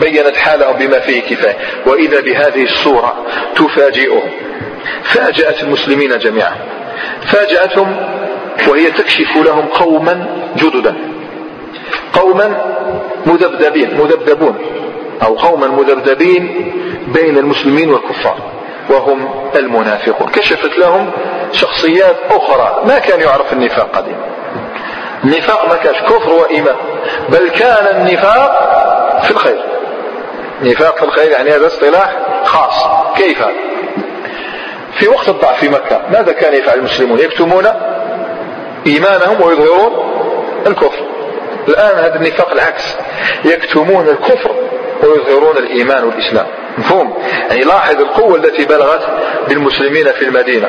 [0.00, 1.56] بينت حالهم بما فيه كفاية
[1.86, 3.14] وإذا بهذه الصورة
[3.56, 4.30] تفاجئهم
[5.02, 6.56] فاجأت المسلمين جميعا.
[7.26, 7.96] فاجأتهم
[8.68, 10.94] وهي تكشف لهم قوما جددا
[12.12, 12.76] قوما
[13.26, 14.58] مذبذبين مذبذبون
[15.22, 16.72] أو قوما مذبذبين
[17.14, 18.36] بين المسلمين والكفار
[18.90, 20.28] وهم المنافقون.
[20.28, 21.10] كشفت لهم
[21.52, 24.28] شخصيات أخرى ما كان يعرف النفاق قديما
[25.24, 26.76] النفاق ما كانش كفر وإيمان
[27.28, 29.62] بل كان النفاق في الخير.
[30.62, 32.86] نفاق في الخير يعني هذا اصطلاح خاص.
[33.16, 33.44] كيف؟
[34.92, 37.64] في وقت الضعف في مكة ماذا كان يفعل المسلمون؟ يكتمون
[38.86, 39.92] إيمانهم ويظهرون
[40.66, 41.04] الكفر.
[41.68, 42.96] الآن هذا النفاق العكس.
[43.44, 44.54] يكتمون الكفر
[45.02, 46.46] ويظهرون الإيمان والإسلام.
[46.78, 47.18] مفهوم؟
[47.50, 49.08] يعني لاحظ القوة التي بلغت
[49.48, 50.68] بالمسلمين في المدينة.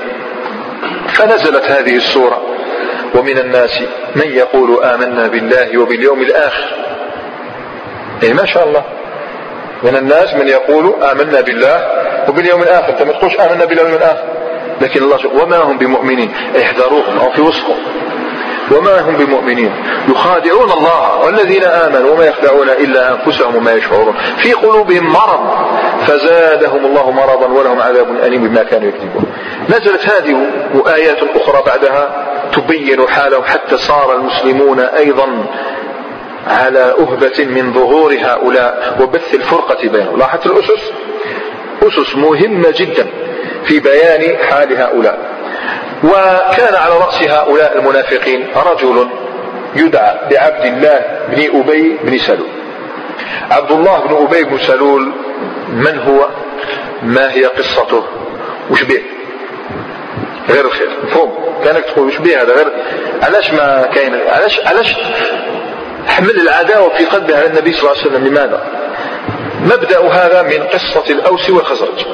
[1.07, 2.41] فنزلت هذه السورة.
[3.15, 3.81] ومن الناس
[4.15, 6.75] من يقول آمنا بالله وباليوم الآخر.
[8.23, 8.83] إيه ما شاء الله.
[9.83, 11.87] من الناس من يقول آمنا بالله
[12.29, 12.89] وباليوم الآخر.
[12.89, 14.23] أنت ما تقولش آمنا باليوم الآخر.
[14.81, 16.31] لكن الله وما هم بمؤمنين؟
[16.61, 17.77] احذروهم أو في وسطهم.
[18.71, 19.71] وما هم بمؤمنين.
[20.09, 24.13] يخادعون الله والذين آمنوا وما يخدعون إلا أنفسهم وما يشعرون.
[24.37, 25.39] في قلوبهم مرض
[26.07, 29.25] فزادهم الله مرضا ولهم عذاب أليم بما كانوا يكذبون.
[29.69, 35.45] نزلت هذه وآيات أخرى بعدها تبين حالهم حتى صار المسلمون أيضا
[36.47, 40.17] على أهبة من ظهور هؤلاء وبث الفرقة بينهم.
[40.17, 40.91] لاحظت الأسس؟
[41.83, 43.07] أسس مهمة جدا
[43.63, 45.38] في بيان حال هؤلاء.
[46.03, 49.09] وكان على رأس هؤلاء المنافقين رجل
[49.75, 52.49] يدعى بعبد الله بن أبي بن سلول.
[53.51, 55.11] عبد الله بن أبي بن سلول
[55.69, 56.27] من هو؟
[57.03, 58.03] ما هي قصته؟
[58.71, 59.01] وش به؟
[60.49, 60.89] غير الخير.
[61.03, 62.71] مفهوم كانك تقول وش به هذا؟ غير
[63.23, 64.95] علاش ما كاين علاش علاش
[66.07, 68.63] حمل العداوة في قلبه على النبي صلى الله عليه وسلم؟ لماذا؟
[69.61, 72.05] مبدأ هذا من قصة الأوس والخزرج.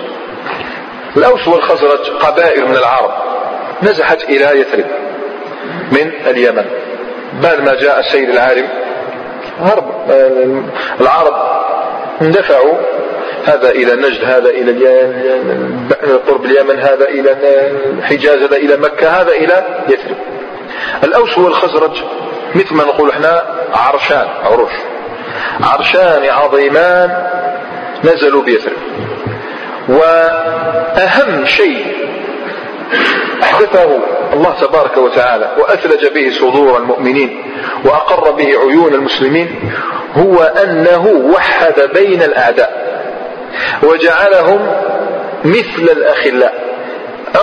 [1.17, 3.34] الأوس والخزرج قبائل من العرب.
[3.83, 4.85] نزحت إلى يثرب
[5.91, 6.65] من اليمن.
[7.43, 8.67] بعد ما جاء السيد العالم
[9.59, 10.11] هرب
[11.01, 11.33] العرب
[12.21, 12.73] اندفعوا.
[13.45, 14.71] هذا إلى نجد هذا إلى
[16.27, 17.31] قرب اليمن هذا إلى
[17.97, 20.17] الحجاز هذا إلى مكة هذا إلى يثرب.
[21.03, 22.03] الأوس والخزرج
[22.55, 24.71] مثل ما نقول إحنا عرشان عروش.
[25.63, 27.27] عرشان عظيمان
[28.03, 28.77] نزلوا بيثرب.
[29.89, 31.85] وأهم شيء
[33.43, 33.97] أحدثه
[34.33, 37.53] الله تبارك وتعالى وأثلج به صدور المؤمنين
[37.85, 39.73] وأقر به عيون المسلمين
[40.15, 42.85] هو أنه وحد بين الأعداء
[43.83, 44.67] وجعلهم
[45.45, 46.65] مثل الأخلاء.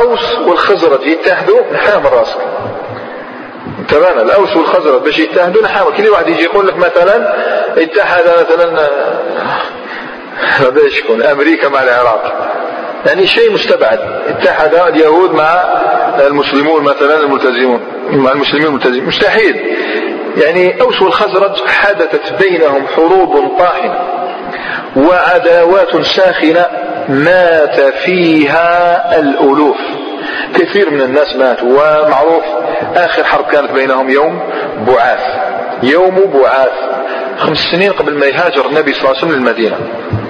[0.01, 2.37] أوس والخزرج يتحدوا نحام الرأس.
[3.89, 7.35] تمام الأوس والخزرج باش يتحدوا نحام كل واحد يجي يقول لك مثلا
[7.83, 8.89] اتحد مثلا
[10.41, 12.53] هذا يكون أمريكا مع العراق.
[13.07, 15.65] يعني شيء مستبعد اتحد اليهود مع
[16.27, 17.81] المسلمون مثلا الملتزمون.
[18.11, 19.77] مع المسلمين الملتزمين مستحيل.
[20.37, 23.99] يعني أوس والخزرج حدثت بينهم حروب طاحنة
[24.97, 26.67] وعداوات ساخنة
[27.09, 29.77] مات فيها الألوف.
[30.55, 32.45] كثير من الناس ماتوا ومعروف
[32.97, 34.41] آخر حرب كانت بينهم يوم
[34.87, 35.21] بعاث
[35.83, 36.73] يوم بعاث
[37.39, 39.77] خمس سنين قبل ما يهاجر النبي صلى الله عليه وسلم للمدينة.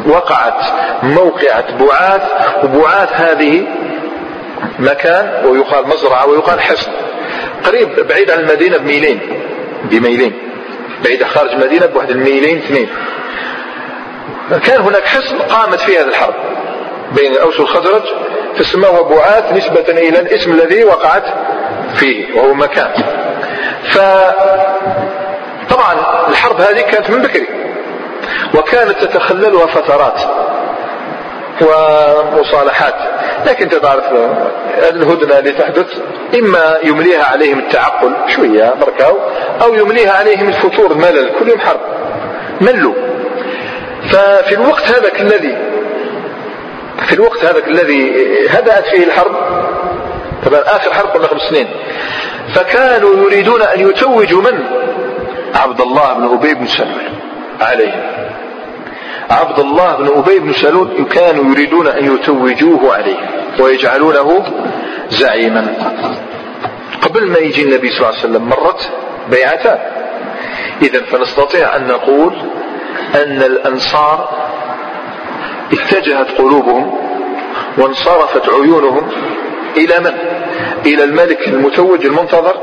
[0.06, 0.60] وقعت
[1.02, 2.22] موقعة بعاث
[2.64, 3.66] وبعاث هذه
[4.78, 6.92] مكان ويقال مزرعة ويقال حصن.
[7.64, 9.20] قريب بعيد عن المدينة بميلين
[9.84, 10.32] بميلين.
[11.04, 12.88] بعيد خارج المدينة بواحد الميلين اثنين.
[14.64, 16.34] كان هناك حصن قامت فيه هذه الحرب
[17.12, 18.02] بين الأوس والخزرج
[18.56, 21.24] فسموه بعاث نسبة إلى الاسم الذي وقعت
[21.94, 22.90] فيه وهو مكان.
[23.84, 23.98] ف
[25.70, 25.94] طبعا
[26.28, 27.61] الحرب هذه كانت من بكري.
[28.54, 30.20] وكانت تتخللها فترات
[31.60, 32.94] ومصالحات.
[33.46, 34.04] لكن تعرف
[34.78, 35.86] الهدنة اللي تحدث
[36.38, 39.18] إما يمليها عليهم التعقل شوية بركاو
[39.62, 41.80] أو يمليها عليهم الفتور الملل كل يوم حرب
[42.60, 42.94] ملوا
[44.10, 45.56] ففي الوقت هذاك الذي
[47.06, 48.12] في الوقت هذاك الذي
[48.50, 49.34] هدأت فيه الحرب
[50.46, 51.68] طبعا آخر حرب قلنا خمس سنين
[52.54, 54.64] فكانوا يريدون أن يتوجوا من؟
[55.54, 57.12] عبد الله بن أبي بن سلول
[57.60, 58.02] عليهم
[59.32, 63.16] عبد الله بن أبي بن سلول كانوا يريدون أن يتوجوه عليه
[63.60, 64.44] ويجعلونه
[65.10, 65.74] زعيما.
[67.02, 68.90] قبل ما يجي النبي صلى الله عليه وسلم مرت
[69.30, 69.78] بيعتان
[70.82, 72.34] إذا فنستطيع أن نقول
[73.14, 74.28] أن الأنصار
[75.72, 76.98] اتجهت قلوبهم
[77.78, 79.08] وانصرفت عيونهم
[79.76, 80.12] إلى من؟
[80.86, 82.56] إلى الملك المتوج المنتظر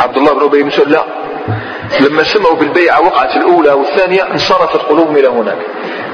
[0.00, 1.04] عبد الله بن أبي بن لا
[2.00, 5.58] لما سمعوا بالبيعة وقعت الأولى والثانية انصرفت قلوبهم إلى هناك.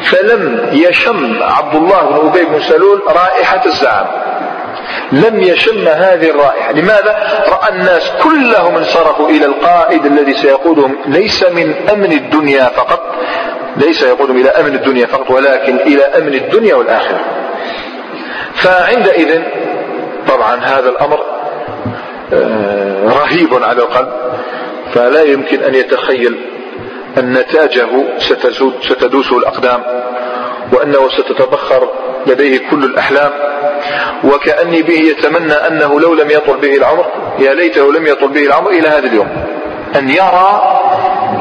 [0.03, 4.07] فلم يشم عبد الله بن أبي بن سلول رائحة الزعم
[5.13, 6.73] لم يشم هذه الرائحة.
[6.73, 10.97] لماذا؟ رأى الناس كلهم انصرفوا إلى القائد الذي سيقودهم.
[11.07, 13.15] ليس من أمن الدنيا فقط.
[13.77, 17.21] ليس يقودهم إلى أمن الدنيا فقط ولكن إلى أمن الدنيا والآخرة.
[18.55, 19.43] فعندئذ
[20.29, 21.25] طبعا هذا الأمر
[22.33, 24.09] آه، رهيب على القلب.
[24.95, 26.41] فلا يمكن أن يتخيل
[27.19, 27.89] أن نتاجه
[28.89, 29.83] ستدوسه الأقدام
[30.73, 31.89] وأنه ستتبخر
[32.27, 33.31] لديه كل الأحلام
[34.25, 37.07] وكأني به يتمنى أنه لو لم يطل به العمر
[37.39, 39.29] يا ليته لم يطل به العمر إلى هذا اليوم
[39.97, 40.79] أن يرى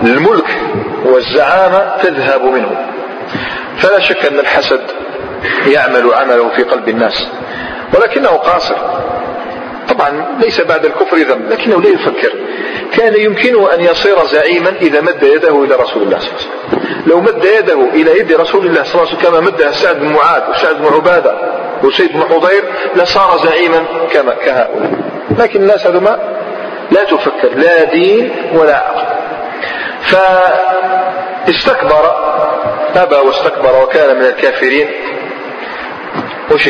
[0.04, 0.48] الملك
[1.06, 2.86] والزعامة تذهب منه.
[3.78, 4.82] فلا شك أن الحسد
[5.68, 7.28] يعمل عمله في قلب الناس
[7.94, 8.76] ولكنه قاصر.
[10.00, 12.34] طبعا ليس بعد الكفر ذنب لكنه لا يفكر.
[12.94, 17.04] كان يمكنه أن يصير زعيما إذا مد يده إلى رسول الله صلى الله عليه وسلم.
[17.08, 20.06] لو مد يده إلى يد رسول الله صلى الله عليه وسلم كما مدها سعد بن
[20.08, 21.38] معاذ وسعد بن عبادة
[21.84, 22.64] وسيد بن حضير
[22.96, 24.92] لصار زعيما كما كهؤلاء.
[25.40, 26.20] لكن الناس هذا ما
[26.92, 29.06] لا تفكر لا دين ولا عقل.
[31.46, 32.16] فاستكبر
[32.96, 34.88] أبى واستكبر وكان من الكافرين.
[36.52, 36.70] وش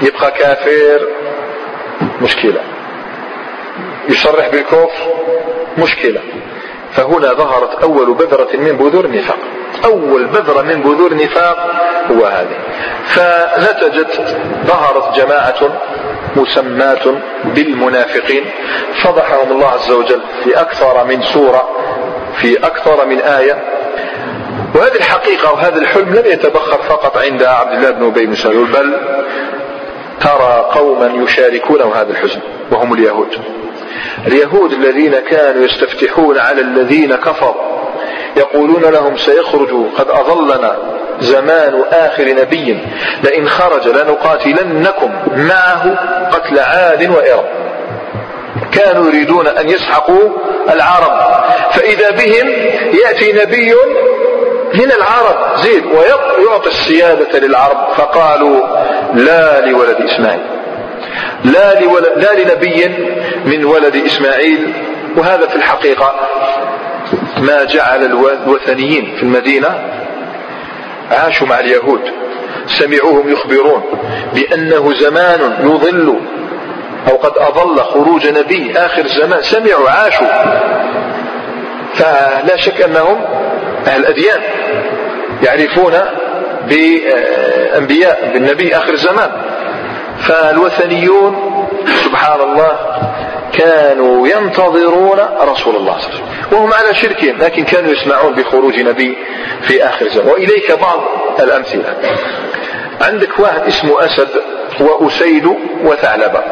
[0.00, 1.08] يبقى كافر.
[2.22, 2.60] مشكلة.
[4.08, 4.88] يصرح بالكفر
[5.78, 6.20] مشكلة.
[6.92, 9.38] فهنا ظهرت أول بذرة من بذور النفاق.
[9.84, 11.70] أول بذرة من بذور النفاق
[12.10, 12.56] هو هذه.
[13.04, 15.80] فنتجت ظهرت جماعة
[16.36, 17.08] مسمات
[17.44, 18.44] بالمنافقين.
[19.02, 21.68] فضحهم الله عز وجل في أكثر من سورة
[22.40, 23.64] في أكثر من آية.
[24.74, 28.94] وهذه الحقيقة وهذا الحلم لم يتبخر فقط عند عبد الله بن أبي بن بل
[30.20, 33.28] ترى قوما يشاركونه هذا الحزن وهم اليهود.
[34.26, 37.72] اليهود الذين كانوا يستفتحون على الذين كفروا
[38.36, 40.76] يقولون لهم سيخرج قد أظلنا
[41.20, 42.78] زمان آخر نبي
[43.24, 45.98] لئن خرج لنقاتلنكم معه
[46.32, 47.44] قتل عاد وإرم.
[48.72, 50.28] كانوا يريدون أن يسحقوا
[50.70, 52.48] العرب فإذا بهم
[53.04, 53.74] يأتي نبي
[54.74, 58.66] من العرب زيد ويعطي السيادة للعرب فقالوا
[59.14, 60.40] لا لولد إسماعيل.
[61.44, 62.88] لا, لولد لا لنبي
[63.44, 64.72] من ولد إسماعيل.
[65.16, 66.14] وهذا في الحقيقة
[67.38, 69.68] ما جعل الوثنيين في المدينة
[71.10, 72.00] عاشوا مع اليهود.
[72.66, 73.82] سمعوهم يخبرون
[74.34, 76.20] بأنه زمان يضل
[77.10, 80.26] أو قد أضل خروج نبي آخر الزمان سمعوا عاشوا.
[81.94, 83.24] فلا شك أنهم
[83.86, 84.40] أهل أديان
[85.42, 85.92] يعرفون
[86.68, 89.30] بأنبياء بالنبي آخر الزمان.
[90.18, 91.52] فالوثنيون
[92.04, 92.78] سبحان الله
[93.52, 96.26] كانوا ينتظرون رسول الله صلى الله عليه وسلم.
[96.52, 99.18] وهم على شركهم لكن كانوا يسمعون بخروج نبي
[99.62, 100.28] في آخر الزمان.
[100.28, 101.00] وإليك بعض
[101.40, 101.96] الأمثلة.
[103.00, 104.28] عندك واحد اسمه أسد
[104.80, 106.42] وأسيد وثعلبة.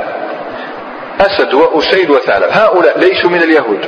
[1.20, 2.48] أسد وأسيد وثعلب.
[2.50, 3.86] هؤلاء ليسوا من اليهود.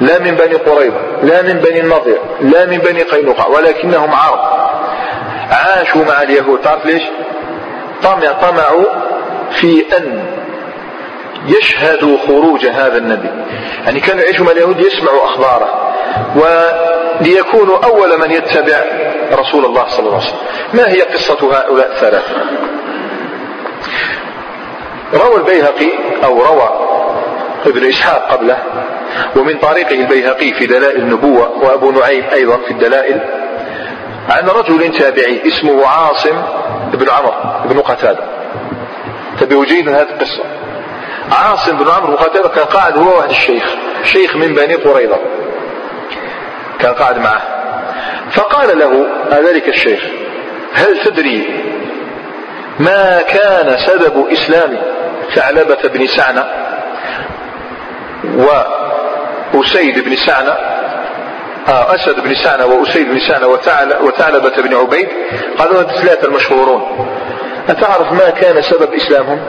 [0.00, 4.40] لا من بني قريظة لا من بني النضير لا من بني قينقاع ولكنهم عرب.
[5.50, 6.60] عاشوا مع اليهود.
[6.60, 7.02] تعرف ليش؟
[8.02, 8.84] طمع طمعوا
[9.60, 10.24] في أن
[11.46, 13.30] يشهدوا خروج هذا النبي.
[13.84, 15.92] يعني كانوا يعيشوا مع اليهود يسمعوا أخباره.
[16.36, 18.84] وليكونوا أول من يتبع
[19.32, 20.38] رسول الله صلى الله عليه وسلم.
[20.74, 22.34] ما هي قصة هؤلاء الثلاثة؟
[25.14, 25.92] روى البيهقي
[26.24, 26.70] أو روى
[27.66, 28.58] ابن إسحاق قبله
[29.36, 33.20] ومن طريقه البيهقي في دلائل النبوة وأبو نعيم أيضا في الدلائل
[34.30, 36.42] عن رجل تابعي اسمه عاصم
[36.92, 38.24] بن عمر بن قتادة.
[39.64, 40.44] جيدا هذه القصة؟
[41.32, 43.64] عاصم بن عمرو بن قتادة كان قاعد هو وأحد الشيخ
[44.04, 45.18] شيخ من بني قريظة.
[46.78, 47.42] كان قاعد معه.
[48.30, 50.00] فقال له ذلك الشيخ
[50.72, 51.64] هل تدري
[52.78, 54.78] ما كان سبب إسلام
[55.34, 56.44] ثعلبة بن سعنة
[59.54, 60.56] وأسيد بن سعنة
[61.68, 63.46] آه أسد بن سعنة وأسيد بن سعنة
[64.00, 65.08] وثعلبة بن عبيد
[65.58, 67.08] قالوا الثلاثة المشهورون.
[67.68, 69.40] أتعرف ما كان سبب إسلامهم؟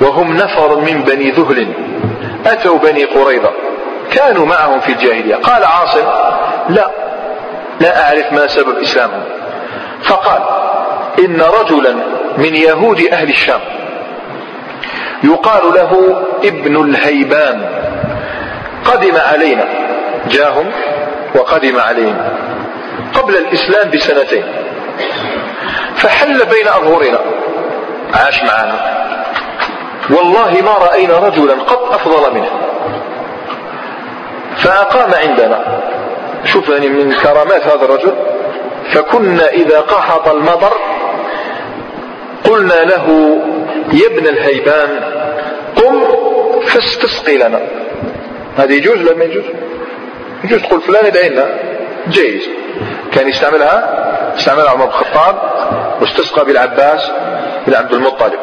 [0.00, 1.72] وهم نفر من بني ذهل
[2.46, 3.50] أتوا بني قريظة
[4.12, 5.34] كانوا معهم في الجاهلية.
[5.34, 6.06] قال عاصم
[6.68, 6.90] لا
[7.80, 9.24] لا أعرف ما سبب إسلامهم.
[10.02, 10.42] فقال
[11.18, 11.94] إن رجلا
[12.38, 13.60] من يهود أهل الشام
[15.24, 17.68] يقال له ابن الهيبان.
[18.84, 19.64] قدم علينا
[20.30, 20.70] جاهم
[21.34, 22.32] وقدم علينا
[23.14, 24.44] قبل الإسلام بسنتين.
[25.96, 27.20] فحل بين أظهرنا
[28.14, 28.98] عاش معنا.
[30.10, 32.50] والله ما رأينا رجلا قط أفضل منه.
[34.56, 35.80] فأقام عندنا
[36.44, 38.12] شوف يعني من كرامات هذا الرجل
[38.92, 40.72] فكنا إذا قحط المطر
[42.48, 43.38] قلنا له
[43.92, 45.00] يا ابن الهيبان
[45.76, 46.04] قم
[46.60, 47.60] فاستسقي لنا.
[48.56, 49.44] هذا يجوز ولا ما يجوز؟
[50.44, 50.62] يجوز.
[50.62, 51.46] تقول فلان ادعي لنا.
[52.08, 52.42] جيد
[53.12, 55.36] كان يستعملها استعملها عمر بن الخطاب
[56.00, 57.10] واستسقى بالعباس
[57.66, 58.38] بن عبد المطلب.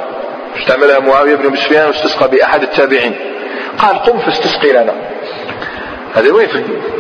[0.60, 3.16] استعملها معاوية بن سفيان واستسقى بأحد التابعين.
[3.78, 4.94] قال قم فاستسقي لنا.
[6.16, 6.48] هذا وين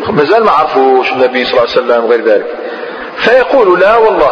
[0.09, 2.45] مازال ما عرفوش النبي صلى الله عليه وسلم وغير ذلك.
[3.17, 4.31] فيقول لا والله.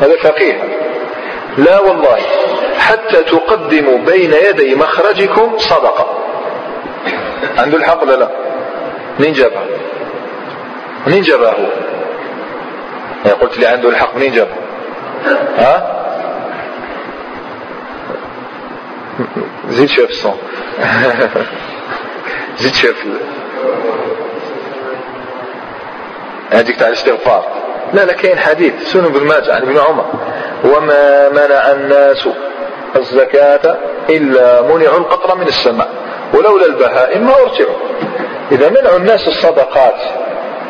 [0.00, 0.62] هذا فقيه.
[1.58, 2.18] لا والله
[2.78, 6.06] حتى تقدموا بين يدي مخرجكم صدقة.
[7.58, 8.28] عنده الحق ولا لا؟
[9.18, 9.64] منين جابها؟
[11.06, 11.66] منين جابها هو؟
[13.24, 14.56] يعني قلت لي عنده الحق منين جابها؟
[15.58, 16.00] ها؟
[19.68, 20.38] زيد شوف الصوت
[22.60, 22.96] زيد شوف
[26.50, 27.59] هذيك تاع الاستغفار.
[27.92, 30.04] لا لا كاين حديث سنن بن ماجه عن ابن عمر.
[30.64, 32.28] وما منع الناس
[32.96, 33.78] الزكاة
[34.10, 35.88] إلا منعوا القطر من السماء.
[36.34, 37.76] ولولا البهائم ما أرجعوا.
[38.52, 40.00] إذا منعوا الناس الصدقات.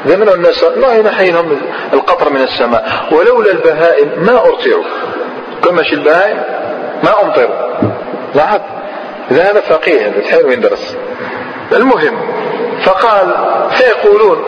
[0.06, 1.60] إذا منعوا الناس الله ينحيهم
[1.92, 2.84] القطر من السماء.
[3.12, 4.84] ولولا البهائم ما أرجعوا.
[5.64, 6.42] كما شي البهائم
[7.02, 7.70] ما أمطروا.
[8.34, 8.60] لاحظ؟
[9.30, 10.96] إذا هذا فقيه هذا تحيل يندرس
[11.72, 12.16] المهم
[12.84, 13.34] فقال
[13.70, 14.44] فيقولون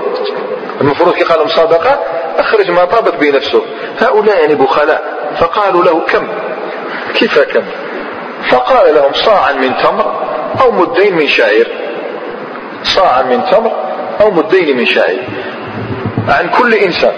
[0.81, 1.99] المفروض كي قال لهم صدقة
[2.39, 3.63] أخرج ما طابت به نفسه.
[4.01, 5.03] هؤلاء يعني بخلاء.
[5.39, 6.29] فقالوا له كم؟
[7.15, 7.63] كيف كم؟
[8.51, 10.15] فقال لهم صاعا من تمر
[10.61, 11.73] أو مدين من شعير.
[12.85, 13.73] صاعا من تمر
[14.21, 15.23] أو مدين من شعير.
[16.29, 17.15] عن كل إنسان.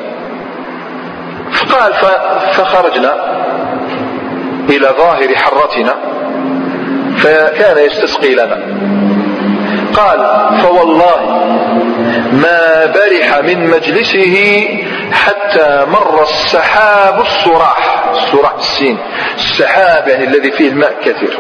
[1.53, 1.93] فقال
[2.53, 3.15] فخرجنا
[4.69, 5.95] إلى ظاهر حرتنا
[7.19, 8.59] فكان يستسقي لنا.
[9.95, 11.17] قال فوالله
[12.33, 14.67] ما برح من مجلسه
[15.13, 18.05] حتى مر السحاب الصراح.
[18.11, 18.99] الصراح السين.
[19.37, 21.39] السحاب يعني الذي فيه الماء كثير.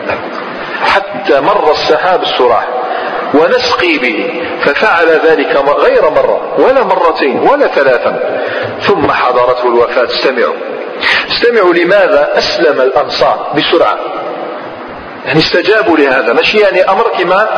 [0.82, 2.68] حتى مر السحاب الصراح.
[3.34, 4.42] ونسقي به.
[4.60, 6.54] ففعل ذلك غير مرة.
[6.58, 7.38] ولا مرتين.
[7.38, 8.40] ولا ثلاثا
[8.80, 10.04] ثم حضرته الوفاة.
[10.04, 10.54] استمعوا.
[11.30, 13.98] استمعوا لماذا أسلم الأنصار بسرعة.
[15.24, 16.32] يعني استجابوا لهذا.
[16.32, 17.48] ماشي يعني أمر كما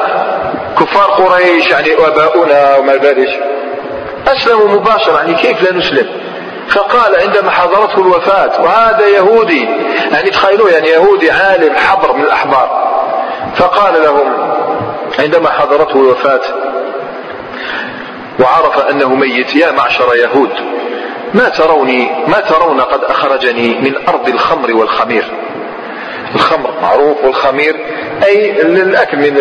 [0.80, 3.40] كفار قريش يعني آباؤنا وما ذلك.
[4.28, 6.06] أسلموا مباشرة يعني كيف لا نسلم؟
[6.68, 9.68] فقال عندما حضرته الوفاة وهذا يهودي
[10.12, 12.86] يعني تخيلوا يعني يهودي عالم حبر من الأحبار.
[13.56, 14.52] فقال لهم
[15.18, 16.40] عندما حضرته الوفاة
[18.40, 20.50] وعرف أنه ميت يا معشر يهود
[21.34, 25.24] ما تروني ما ترون قد أخرجني من أرض الخمر والخمير؟
[26.34, 27.76] الخمر معروف والخمير
[28.24, 29.36] أي الأكل من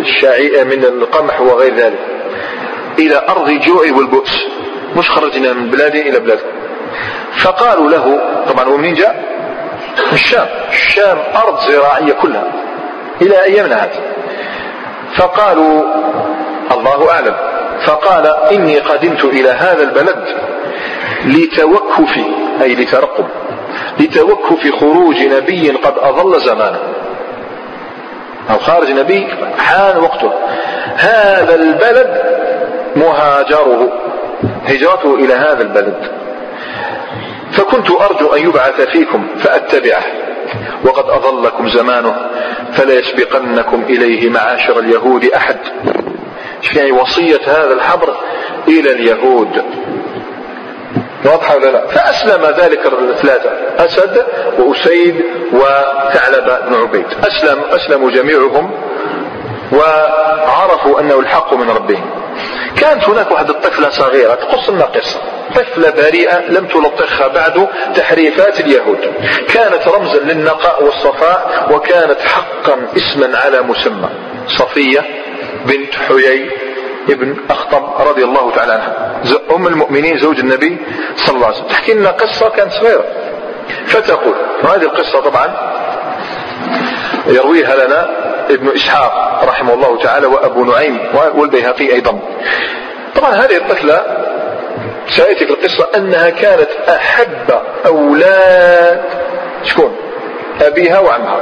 [0.00, 1.98] الشعير من القمح وغير ذلك.
[2.98, 4.46] إلى أرض الجوع والبؤس
[4.96, 6.38] مش خرجنا من بلادي إلى بلاد
[7.38, 9.24] فقالوا له طبعا هو منين جاء؟
[10.06, 10.46] من الشام.
[10.72, 12.52] الشام أرض زراعية كلها
[13.22, 14.00] إلى أيامنا هذه.
[15.16, 15.82] فقالوا
[16.72, 17.36] الله أعلم.
[17.86, 20.24] فقال إني قدمت إلى هذا البلد
[21.24, 22.24] لتوكفي
[22.62, 23.26] أي لترقب.
[24.00, 26.80] لتوكف خروج نبي قد أظل زمانه.
[28.50, 30.32] أو خارج نبي حان وقته.
[30.96, 32.22] هذا البلد
[32.96, 33.92] مهاجره.
[34.66, 36.10] هجرته إلى هذا البلد.
[37.52, 40.02] فكنت أرجو أن يبعث فيكم فأتبعه.
[40.84, 42.14] وقد أظلكم زمانه
[42.72, 45.56] فلا يسبقنكم إليه معاشر اليهود أحد.
[46.76, 48.14] يعني وصية هذا الحبر
[48.68, 49.62] إلى اليهود؟
[51.26, 54.26] واضحة ولا لا؟ فأسلم ذلك الثلاثة أسد
[54.58, 57.06] وأسيد وثعلب بن عبيد.
[57.24, 58.70] أسلم أسلموا جميعهم
[59.72, 62.10] وعرفوا أنه الحق من ربهم.
[62.76, 65.20] كانت هناك واحدة طفلة صغيرة تقص لنا قصة
[65.54, 68.98] طفلة بريئة لم تلطخها بعد تحريفات اليهود.
[69.54, 74.08] كانت رمزا للنقاء والصفاء وكانت حقا اسما على مسمى.
[74.58, 75.04] صفية
[75.64, 76.50] بنت حيي
[77.08, 79.20] ابن أخطب رضي الله تعالى عنها
[79.54, 80.78] أم المؤمنين زوج النبي
[81.16, 81.68] صلى الله عليه وسلم.
[81.68, 83.04] تحكي لنا قصة كانت صغيرة.
[83.86, 85.56] فتقول وهذه القصة طبعا
[87.26, 88.08] يرويها لنا
[88.50, 90.98] ابن إسحاق رحمه الله تعالى وأبو نعيم
[91.34, 92.18] والبيهقي أيضا.
[93.16, 94.02] طبعا هذه الطفلة
[95.08, 99.02] سأتي في القصة أنها كانت أحب أولاد
[99.62, 99.96] شكون؟
[100.62, 101.40] أبيها وعمها.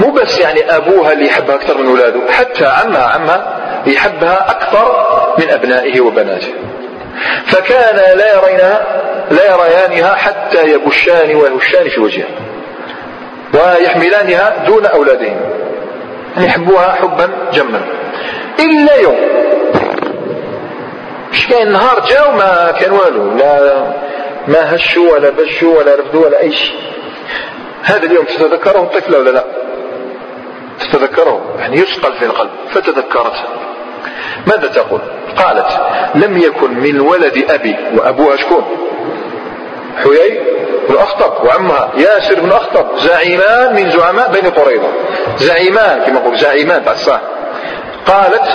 [0.00, 5.06] مو بس يعني أبوها اللي يحبها أكثر من أولاده حتى عمها عمها يحبها أكثر
[5.38, 6.54] من أبنائه وبناته.
[7.46, 8.86] فكان لا يرينها
[9.30, 12.28] لا يريانها حتى يبشان ويهشان في وجهها
[13.54, 15.40] ويحملانها دون أولادهم.
[16.36, 17.80] يحبوها حبا جما.
[18.58, 19.16] إلا يوم.
[21.32, 23.36] مش كان نهار جاء وما كان والو.
[23.36, 23.84] لا
[24.48, 26.76] ما هشوا ولا بشوا ولا رفدوا ولا أي شيء.
[27.82, 29.44] هذا اليوم تتذكره الطفلة ولا لا؟
[30.80, 31.54] تتذكره.
[31.58, 32.50] يعني يثقل في القلب.
[32.70, 33.44] فتذكرته.
[34.46, 35.00] ماذا تقول؟
[35.36, 35.80] قالت
[36.14, 38.64] لم يكن من ولد أبي وأبوها شكون
[40.02, 40.40] حيي
[40.88, 44.88] بن أخطب وعمها ياسر بن أخطب زعيمان من زعماء بني قريظة.
[45.36, 47.20] زعيمان كما نقول زعيمان بعد صح
[48.06, 48.48] قالت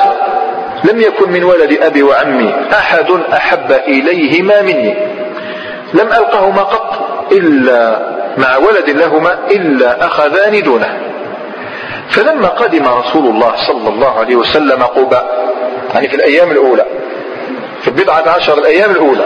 [0.83, 4.95] لم يكن من ولد أبي وعمي أحد أحب إليهما مني.
[5.93, 7.99] لم ألقهما قط إلا
[8.37, 10.97] مع ولد لهما إلا أخذان دونه.
[12.09, 15.49] فلما قدم رسول الله صلى الله عليه وسلم قباء
[15.93, 16.85] يعني في الأيام الأولى
[17.81, 19.25] في البضعة عشر الأيام الأولى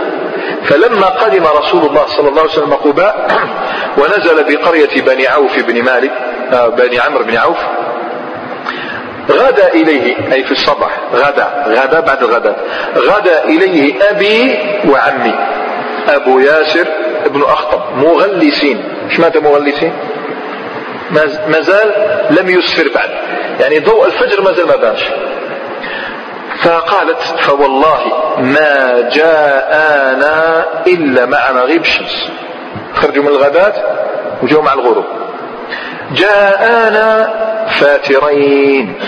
[0.63, 3.27] فلما قدم رسول الله صلى الله عليه وسلم قباء
[3.97, 6.11] ونزل بقرية بني عوف بن مالك
[6.53, 7.57] آه، بني عمرو بن عوف
[9.31, 12.57] غدا إليه أي في الصباح غدا غدا بعد الغداء
[12.95, 14.59] غدا إليه أبي
[14.89, 15.33] وعمي
[16.09, 16.87] أبو ياسر
[17.25, 19.93] ابن أخطب مغلسين إيش معنى مغلسين؟
[21.47, 21.93] ما زال
[22.29, 23.09] لم يسفر بعد.
[23.59, 25.03] يعني ضوء الفجر ما زال ما بانش.
[26.57, 27.99] فقالت فوالله
[28.37, 32.31] ما جاءنا إلا مع مغيب الشمس.
[32.93, 33.73] خرجوا من الغداة
[34.43, 35.05] وجوا مع الغروب.
[36.11, 37.33] جاءنا
[37.67, 38.99] فاترين.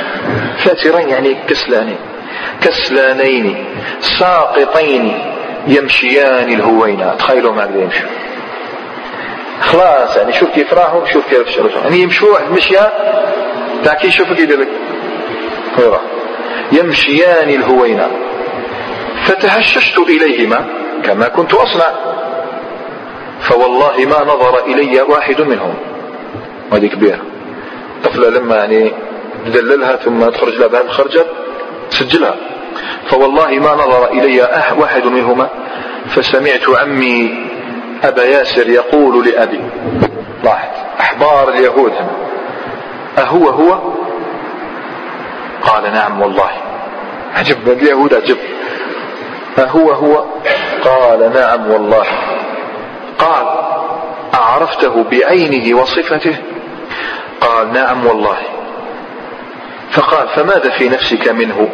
[0.58, 2.00] فاترين يعني كسلانين.
[2.62, 3.66] كسلانين
[4.20, 5.20] ساقطين
[5.68, 7.16] يمشيان الهوينا.
[7.20, 8.10] تخيلوا ما يمشوا
[9.62, 12.92] خلاص يعني شوف كيف راحوا شوف كيف رجعوا يعني يمشوا واحد مشيا
[13.84, 14.70] تاع كي يشوف كيف يدير لك
[16.72, 18.08] يمشيان الهوينا.
[19.24, 20.66] فتهششت إليهما
[21.04, 21.92] كما كنت أصنع.
[23.42, 25.74] فوالله ما نظر إلي واحد منهم.
[26.74, 27.22] هذه كبيرة.
[28.04, 28.92] طفلة لما يعني
[29.46, 31.26] تدللها ثم تخرج لها بهذه الخرجة
[31.90, 32.36] سجلها
[33.10, 34.42] فوالله ما نظر إلي
[34.78, 35.50] واحد منهما.
[36.08, 37.46] فسمعت عمي
[38.08, 39.62] أبا ياسر يقول لأبي
[40.44, 41.94] لاحظ أحبار اليهود.
[43.18, 43.80] أهو هو؟
[45.62, 46.52] قال نعم والله.
[47.36, 48.38] عجب اليهود عجب.
[49.60, 50.24] أهو هو؟
[50.84, 52.06] قال نعم والله.
[53.20, 53.46] قال
[54.34, 56.36] أعرفته بعينه وصفته؟
[57.42, 58.38] قال نعم والله.
[59.92, 61.70] فقال فماذا في نفسك منه؟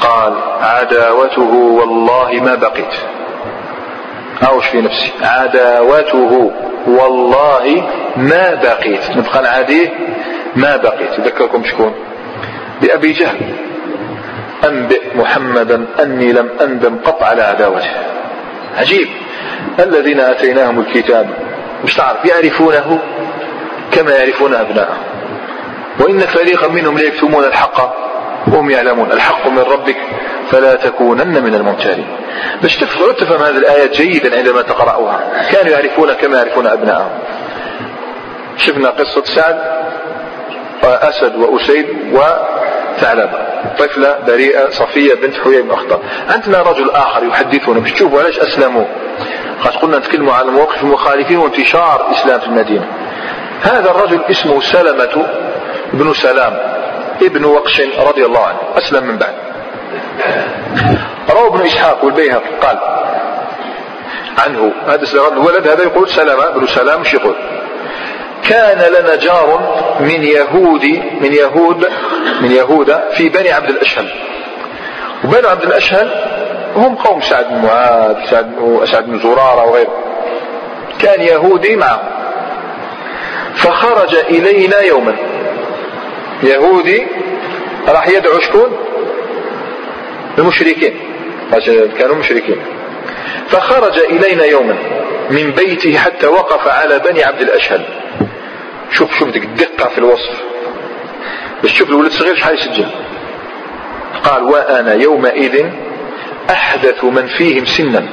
[0.00, 2.94] قال عداوته والله ما بقيت.
[4.42, 5.12] أوش في نفسي.
[5.22, 6.52] عداوته
[6.86, 9.10] والله ما بقيت.
[9.16, 9.90] نبقى العادي
[10.56, 11.20] ما بقيت.
[11.20, 11.94] ذكركم شكون؟
[12.82, 13.36] بأبي جهل.
[14.64, 17.90] أنبئ محمدا أني لم أندم قط على عداوته.
[18.78, 19.08] عجيب.
[19.78, 21.30] الذين آتيناهم الكتاب.
[21.84, 22.98] مش تعرف؟ يعرفونه
[23.92, 25.02] كما يعرفون أبناءهم.
[26.00, 27.94] وإن فريقا منهم ليكتمون الحق
[28.48, 29.12] وهم يعلمون.
[29.12, 29.96] الحق من ربك.
[30.50, 32.06] فلا تكونن من الممتارين
[32.62, 35.20] باش تفهم هذه الآيات جيدا عندما تقرأها.
[35.52, 37.10] كانوا يعرفون كما يعرفون أبناءهم.
[38.56, 39.58] شفنا قصة سعد
[40.82, 43.38] وأسد وأسيد وثعلبة.
[43.78, 48.84] طفلة بريئة صفية بنت حيي بن أخطر عندنا رجل آخر يحدثنا باش تشوفوا علاش أسلموا.
[49.64, 52.86] قد قلنا نتكلموا عن مواقف المخالفين وانتشار الإسلام في المدينة.
[53.62, 55.26] هذا الرجل اسمه سلمة
[55.92, 56.58] بن سلام
[57.22, 58.58] ابن وقش رضي الله عنه.
[58.76, 59.34] أسلم من بعد.
[61.30, 62.78] روى ابن إسحاق والبيهقي قال
[64.38, 67.34] عنه هذا الولد هذا يقول سلمة بن سلام مش يقول؟
[68.48, 69.60] كان لنا جار
[70.00, 70.84] من يهود
[71.20, 71.86] من يهود
[72.40, 74.12] من يهودا في بني عبد الأشهل.
[75.24, 76.10] وبني عبد الأشهل
[76.76, 78.14] هم قوم سعد بن معاذ
[78.84, 79.92] سعد بن زرارة وغيره.
[80.98, 82.02] كان يهودي معه
[83.54, 85.16] فخرج إلينا يوما.
[86.42, 87.06] يهودي
[87.88, 88.83] راح يدعو شكون؟
[90.38, 90.94] المشركين
[91.98, 92.56] كانوا مشركين.
[93.48, 94.76] فخرج إلينا يوما
[95.30, 97.84] من بيته حتى وقف على بني عبد الأشهل.
[98.92, 100.42] شوف شوف ديك الدقة في الوصف.
[101.62, 102.86] باش تشوف الولد الصغير شحال يسجل.
[104.24, 105.66] قال وأنا يومئذ
[106.50, 108.08] أحدث من فيهم سنا.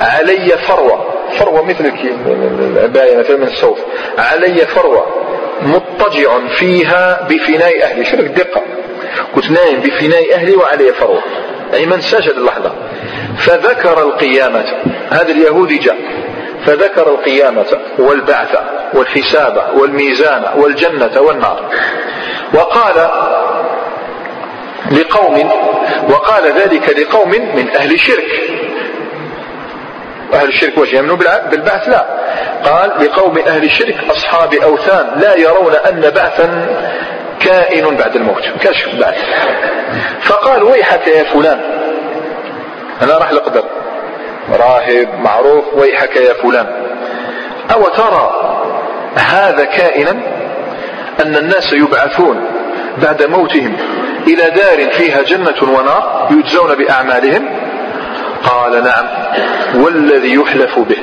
[0.00, 1.14] علي فروة.
[1.38, 1.92] فروة مثل
[2.26, 3.78] العباية مثل من الصوف.
[4.18, 5.06] علي فروة
[5.62, 8.04] مضطجع فيها بفناء أهلي.
[8.04, 8.62] شوف الدقة.
[9.34, 10.92] كنت نايم بفناء أهلي وعلي
[11.72, 12.72] يعني ما انساش هذه اللحظة.
[13.36, 14.64] فذكر القيامة.
[15.10, 15.96] هذا اليهودي جاء.
[16.66, 18.56] فذكر القيامة والبعث
[18.94, 21.70] والحساب والميزان والجنة والنار.
[22.54, 23.10] وقال
[24.90, 25.50] لقوم
[26.08, 28.50] وقال ذلك لقوم من أهل الشرك.
[30.34, 31.18] أهل الشرك واش يؤمنون
[31.50, 32.06] بالبعث؟ لا.
[32.64, 36.66] قال لقوم أهل الشرك أصحاب أوثان لا يرون أن بعثا
[37.40, 39.18] كائن بعد الموت كشف بعث
[40.22, 41.60] فقال ويحك يا فلان؟
[43.02, 43.64] أنا راح لقدر
[44.50, 46.66] راهب معروف ويحك يا فلان.
[47.74, 48.30] أو ترى
[49.14, 50.10] هذا كائنا
[51.22, 52.44] أن الناس يبعثون
[53.02, 53.76] بعد موتهم
[54.26, 57.48] إلى دار فيها جنة ونار يجزون بأعمالهم؟
[58.44, 59.06] قال نعم.
[59.74, 60.98] والذي يحلف به.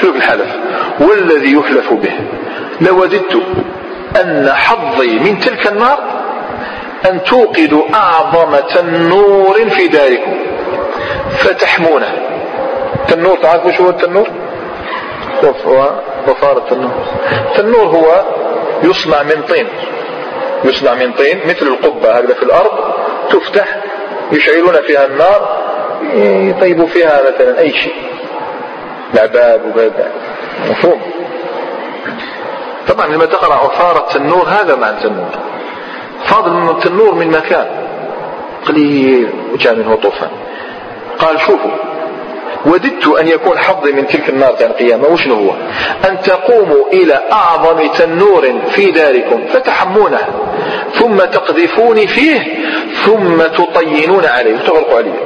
[0.00, 0.56] شوف الحلف.
[1.00, 2.12] والذي يحلف به.
[2.80, 3.42] لوددت.
[4.20, 5.98] أن حظي من تلك النار
[7.10, 10.36] أن توقدوا أعظم تنور في داركم.
[11.38, 12.12] فتحمونه.
[13.08, 14.28] تنور تعرفوا شو هو التنور؟
[16.26, 16.90] ضفار التنور.
[17.50, 18.24] التنور هو
[18.82, 19.66] يصنع من طين.
[20.64, 22.70] يصنع من طين مثل القبة هكذا في الأرض
[23.30, 23.76] تفتح
[24.32, 25.62] يشعلون فيها النار
[26.50, 27.94] يطيبوا فيها مثلا أي شيء.
[29.14, 30.12] العباب وباب
[30.70, 31.00] مفهوم؟
[32.88, 35.28] طبعا لما تقرأ عفارة التنور هذا معنى التنور
[36.24, 37.66] فاضل التنور من مكان
[38.68, 40.30] قليل وجاء منه طوفان.
[41.18, 41.70] قال شوفوا
[42.66, 45.08] وددت أن يكون حظي من تلك النار تاع القيامة.
[45.08, 45.50] وشنو هو؟
[46.08, 50.18] أن تقوموا إلى أعظم تنور في داركم فتحمونه
[50.94, 52.40] ثم تقذفوني فيه
[53.04, 54.54] ثم تطينون عليه.
[54.54, 55.20] وتغرقوا عليه.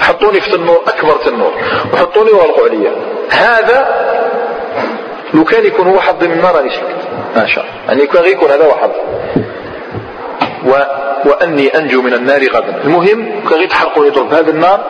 [0.00, 1.52] حطوني في تنور أكبر تنور
[1.92, 2.90] وحطوني وغرقوا عليه.
[3.30, 4.10] هذا
[5.34, 7.74] لو كان يكون هو حظي من النار راني سكت ما شاء الله.
[7.88, 8.90] يعني يكون غير يكون هذا هو حظ
[10.66, 10.72] و...
[11.24, 12.80] وأني أنجو من النار غدا.
[12.84, 14.80] المهم كان غير تحرقوني يضرب هذا النار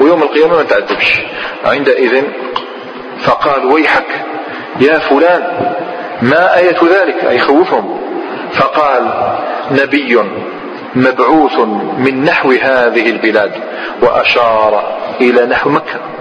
[0.00, 1.22] ويوم القيامة ما تعذبش.
[1.64, 2.22] عندئذ
[3.18, 4.06] فقال ويحك
[4.80, 5.42] يا فلان
[6.22, 7.98] ما آية ذلك؟ أي خوفهم.
[8.52, 9.12] فقال
[9.70, 10.22] نبي
[10.94, 11.58] مبعوث
[11.98, 13.52] من نحو هذه البلاد
[14.02, 16.13] وأشار إلى نحو مكة.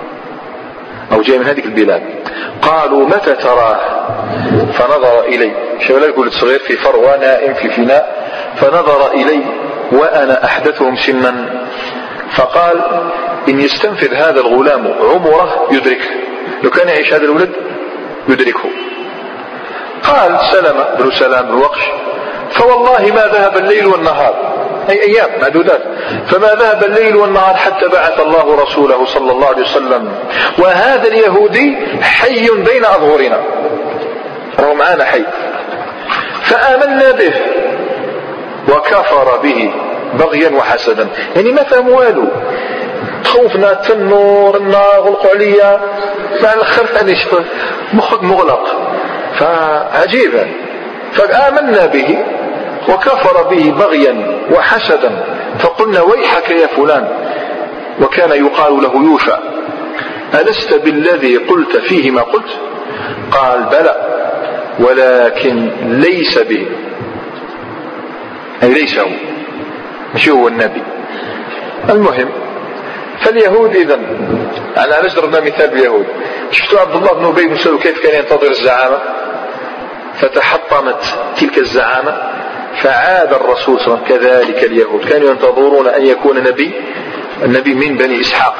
[1.13, 2.03] أو جاي من هذه البلاد.
[2.61, 3.79] قالوا متى تراه؟
[4.73, 5.51] فنظر إلي.
[5.79, 9.39] شباب يقول صغير في فروة نائم في فناء فنظر إلي
[9.91, 11.65] وأنا أحدثهم سنا.
[12.35, 12.81] فقال
[13.49, 16.09] إن يستنفذ هذا الغلام عمره يدركه.
[16.63, 17.51] لو كان يعيش هذا الولد
[18.29, 18.69] يدركه.
[20.03, 21.81] قال سلمة بن سلام بن وقش
[22.51, 24.53] فوالله ما ذهب الليل والنهار.
[24.89, 25.81] أي أيام معدودات.
[26.27, 30.11] فما ذهب الليل والنهار حتى بعث الله رسوله صلى الله عليه وسلم.
[30.57, 33.39] وهذا اليهودي حي بين أظهرنا.
[34.59, 35.23] وهو معنا حي.
[36.43, 37.33] فآمنا به
[38.69, 39.71] وكفر به
[40.13, 41.07] بغيا وحسدا.
[41.35, 42.27] يعني ما فهم والو.
[43.23, 45.81] تخوفنا التنور النار غلقوا عليا
[46.43, 47.15] مع الآخر ثاني
[47.93, 48.65] مخك مغلق.
[49.39, 50.47] فعجيبا.
[51.13, 52.25] فآمنا به.
[52.89, 55.25] وكفر به بغيا وحسدا.
[55.59, 57.07] فقلنا ويحك يا فلان؟
[58.01, 59.39] وكان يقال له يوشع.
[60.33, 62.57] ألست بالذي قلت فيه ما قلت؟
[63.31, 63.95] قال بلى
[64.79, 66.67] ولكن ليس به
[68.63, 69.09] أي ليس هو
[70.15, 70.83] مش هو النبي.
[71.89, 72.29] المهم
[73.19, 73.99] فاليهود إذا
[74.77, 76.05] على علاش ضربنا مثال باليهود.
[76.51, 78.99] شفتوا عبد الله بن أبي بن كيف كان ينتظر الزعامة؟
[80.15, 81.03] فتحطمت
[81.37, 82.32] تلك الزعامة.
[82.81, 85.05] فعاد الرسول صلى الله عليه وسلم كذلك اليهود.
[85.05, 86.71] كانوا ينتظرون أن يكون نبي
[87.43, 88.55] النبي من بني إسحاق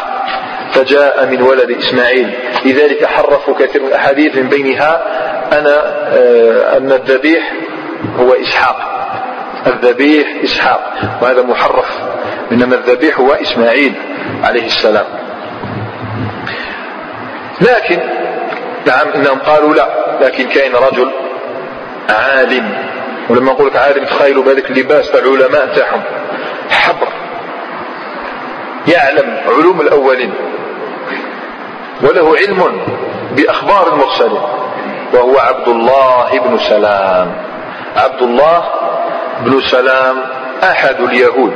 [0.72, 2.30] فجاء من ولد إسماعيل.
[2.66, 5.02] لذلك حرفوا كثير من الأحاديث من بينها
[5.60, 5.76] أنا
[6.08, 7.54] آه أن الذبيح
[8.20, 8.78] هو إسحاق.
[9.68, 10.94] الذبيح إسحاق.
[11.22, 12.00] وهذا محرف
[12.52, 13.94] إنما الذبيح هو إسماعيل
[14.44, 15.06] عليه السلام.
[17.62, 18.00] لكن
[18.88, 19.90] نعم إنهم قالوا لا
[20.22, 21.12] لكن كاين رجل
[22.10, 22.93] عالم.
[23.30, 26.02] ولما نقول لك عالم تخيلوا بهذاك اللباس تاع العلماء تاعهم
[26.70, 27.08] حبر.
[28.88, 30.34] يعلم علوم الأولين.
[32.02, 32.82] وله علم
[33.32, 34.42] بأخبار المرسلين.
[35.14, 37.36] وهو عبد الله بن سلام.
[37.98, 38.64] عبد الله
[39.40, 40.24] بن سلام
[40.64, 41.54] أحد اليهود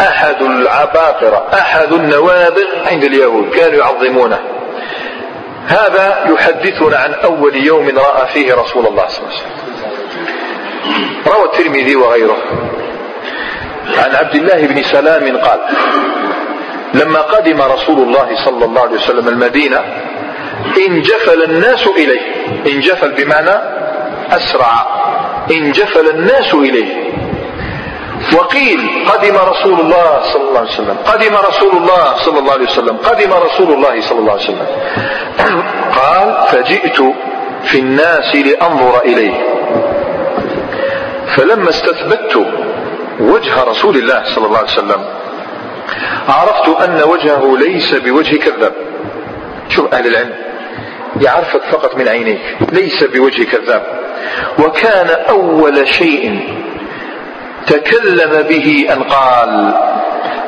[0.00, 3.50] أحد العباقرة أحد النوابغ عند اليهود.
[3.50, 4.38] كانوا يعظمونه.
[5.66, 9.63] هذا يحدثنا عن أول يوم رأى فيه رسول الله صلى الله عليه وسلم.
[11.26, 12.36] روى الترمذي وغيره.
[13.98, 15.60] عن عبد الله بن سلام قال
[16.94, 19.80] لما قدم رسول الله صلى الله عليه وسلم المدينة
[20.88, 22.20] انجفل الناس إليه.
[22.66, 23.58] انجفل بمعنى
[24.30, 24.86] أسرع.
[25.50, 27.04] انجفل الناس إليه.
[28.32, 30.96] وقيل قدم رسول الله صلى الله عليه وسلم.
[31.06, 32.96] قدم رسول الله صلى الله عليه وسلم.
[32.96, 34.66] قدم رسول الله صلى الله عليه وسلم.
[35.94, 37.02] قال فجئت
[37.64, 39.34] في الناس لأنظر إليه.
[41.36, 42.46] فلما استثبت
[43.20, 45.04] وجه رسول الله صلى الله عليه وسلم
[46.28, 48.72] عرفت أن وجهه ليس بوجه كذاب.
[49.68, 50.34] شوف أهل العلم
[51.20, 53.82] يعرفك فقط من عينيك ليس بوجه كذاب.
[54.58, 56.54] وكان أول شيء
[57.66, 59.74] تكلم به أن قال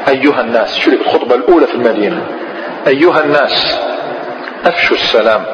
[0.09, 2.27] أيها الناس شو الخطبة الأولى في المدينة
[2.87, 3.81] أيها الناس
[4.67, 5.45] أفشوا السلام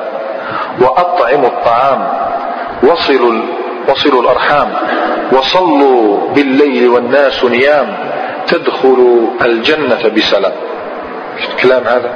[0.80, 2.08] وأطعموا الطعام
[2.82, 3.42] وصلوا
[3.88, 4.72] وصلوا الأرحام
[5.32, 7.96] وصلوا بالليل والناس نيام
[8.46, 10.52] تدخلوا الجنة بسلام.
[11.50, 12.12] الكلام هذا؟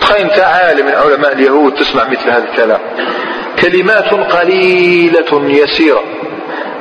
[0.00, 2.80] تخيل انت عالم من علماء اليهود تسمع مثل هذا الكلام.
[3.60, 6.02] كلمات قليلة يسيرة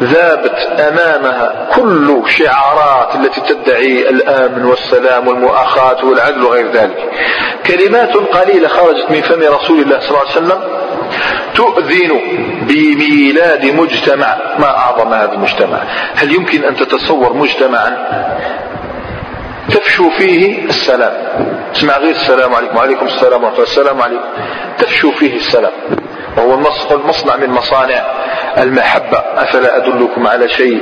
[0.03, 7.11] ذابت أمامها كل شعارات التي تدعي الآمن والسلام والمؤاخاة والعدل وغير ذلك.
[7.67, 10.61] كلمات قليلة خرجت من فم رسول الله صلى الله عليه وسلم
[11.55, 12.21] تؤذن
[12.61, 14.37] بميلاد مجتمع.
[14.59, 15.77] ما أعظم هذا المجتمع؟
[16.15, 17.97] هل يمكن أن تتصور مجتمعا؟
[19.69, 21.13] تفشو فيه السلام.
[21.75, 22.77] اسمع غير السلام عليكم.
[22.77, 23.63] وعليكم السلام الله.
[23.63, 24.23] السلام عليكم.
[24.77, 25.71] تفشو فيه السلام.
[26.37, 26.53] وهو
[26.91, 28.05] المصنع من مصانع
[28.57, 29.17] المحبة.
[29.17, 30.81] أفلا أدلكم على شيء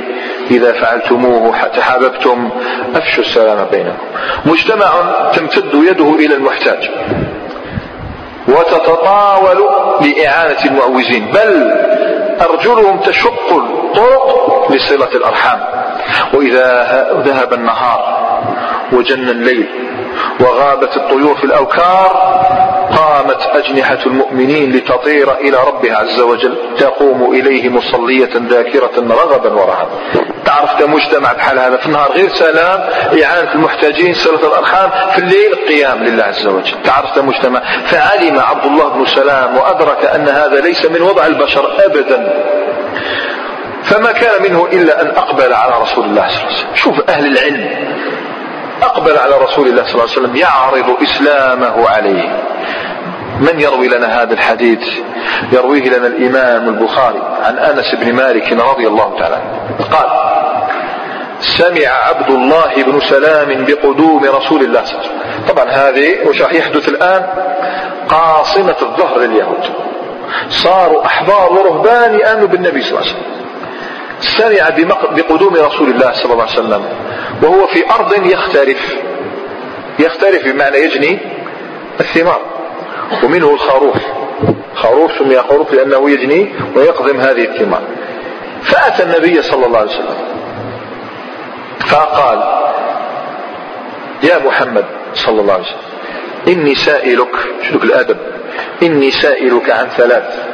[0.50, 2.50] إذا فعلتموه تحاببتم؟
[2.94, 4.06] أفشوا السلام بينكم.
[4.46, 4.90] مجتمع
[5.34, 6.90] تمتد يده إلى المحتاج.
[8.48, 9.58] وتتطاول
[10.00, 11.72] لإعانة المعوزين بل
[12.50, 15.60] أرجلهم تشق الطرق لصلة الأرحام.
[16.34, 18.22] وإذا ذهب النهار
[18.92, 19.68] وجن الليل
[20.40, 22.42] وغابت الطيور في الأوكار
[22.96, 29.90] قامت أجنحة المؤمنين لتطير إلى ربها عز وجل تقوم إليه مصلية ذاكرة رغبا ورهبا.
[30.44, 32.80] تعرف كمجتمع بحال هذا في النهار غير سلام
[33.22, 36.82] إعانة المحتاجين صلة الأرحام في الليل قيام لله عز وجل.
[36.84, 42.32] تعرف كمجتمع فعلم عبد الله بن سلام وأدرك أن هذا ليس من وضع البشر أبدا.
[43.82, 46.74] فما كان منه إلا أن أقبل على رسول الله صلى الله عليه وسلم.
[46.74, 47.70] شوف أهل العلم.
[48.82, 52.42] أقبل على رسول الله صلى الله عليه وسلم يعرض إسلامه عليه.
[53.40, 54.88] من يروي لنا هذا الحديث؟
[55.52, 59.42] يرويه لنا الإمام البخاري عن أنس بن مالك رضي الله تعالى
[59.92, 60.32] قال
[61.40, 65.48] سمع عبد الله بن سلام بقدوم رسول الله صلى الله عليه وسلم.
[65.48, 67.26] طبعا هذه وش راح يحدث الآن؟
[68.08, 69.64] قاصمة الظهر لليهود.
[70.48, 73.32] صاروا أحبار ورهبان آمنوا بالنبي صلى الله عليه وسلم.
[74.20, 74.68] سمع
[75.16, 76.84] بقدوم رسول الله صلى الله عليه وسلم.
[77.42, 78.96] وهو في أرض يختلف.
[79.98, 81.18] يختلف بمعنى يجني
[82.00, 82.40] الثمار.
[83.24, 83.96] ومنه الخروف.
[84.74, 87.82] خروف سمي خروف لأنه يجني ويقضم هذه الثمار.
[88.62, 90.16] فأتى النبي صلى الله عليه وسلم
[91.86, 92.42] فقال
[94.22, 95.78] يا محمد صلى الله عليه وسلم
[96.48, 97.36] إني سائلك
[97.72, 98.16] شوف الأدب
[98.82, 100.46] إني سائلك عن ثلاث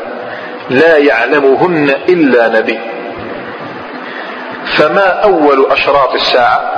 [0.71, 2.79] لا يعلمهن إلا نبي.
[4.77, 6.73] فما أول أشراط الساعة؟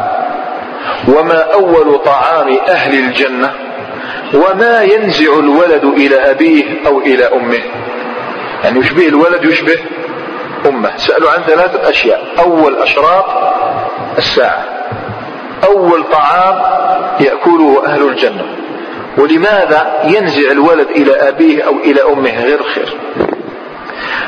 [1.08, 3.54] وما أول طعام أهل الجنة؟
[4.34, 7.62] وما ينزع الولد إلى أبيه أو إلى أمه؟
[8.64, 9.78] يعني يشبه الولد يشبه
[10.66, 10.96] أمه.
[10.96, 12.26] سألوا عن ثلاثة أشياء.
[12.38, 13.24] أول أشراط
[14.18, 14.64] الساعة.
[15.64, 16.62] أول طعام
[17.20, 18.44] يأكله أهل الجنة.
[19.18, 22.96] ولماذا ينزع الولد إلى أبيه أو إلى أمه؟ غير خير.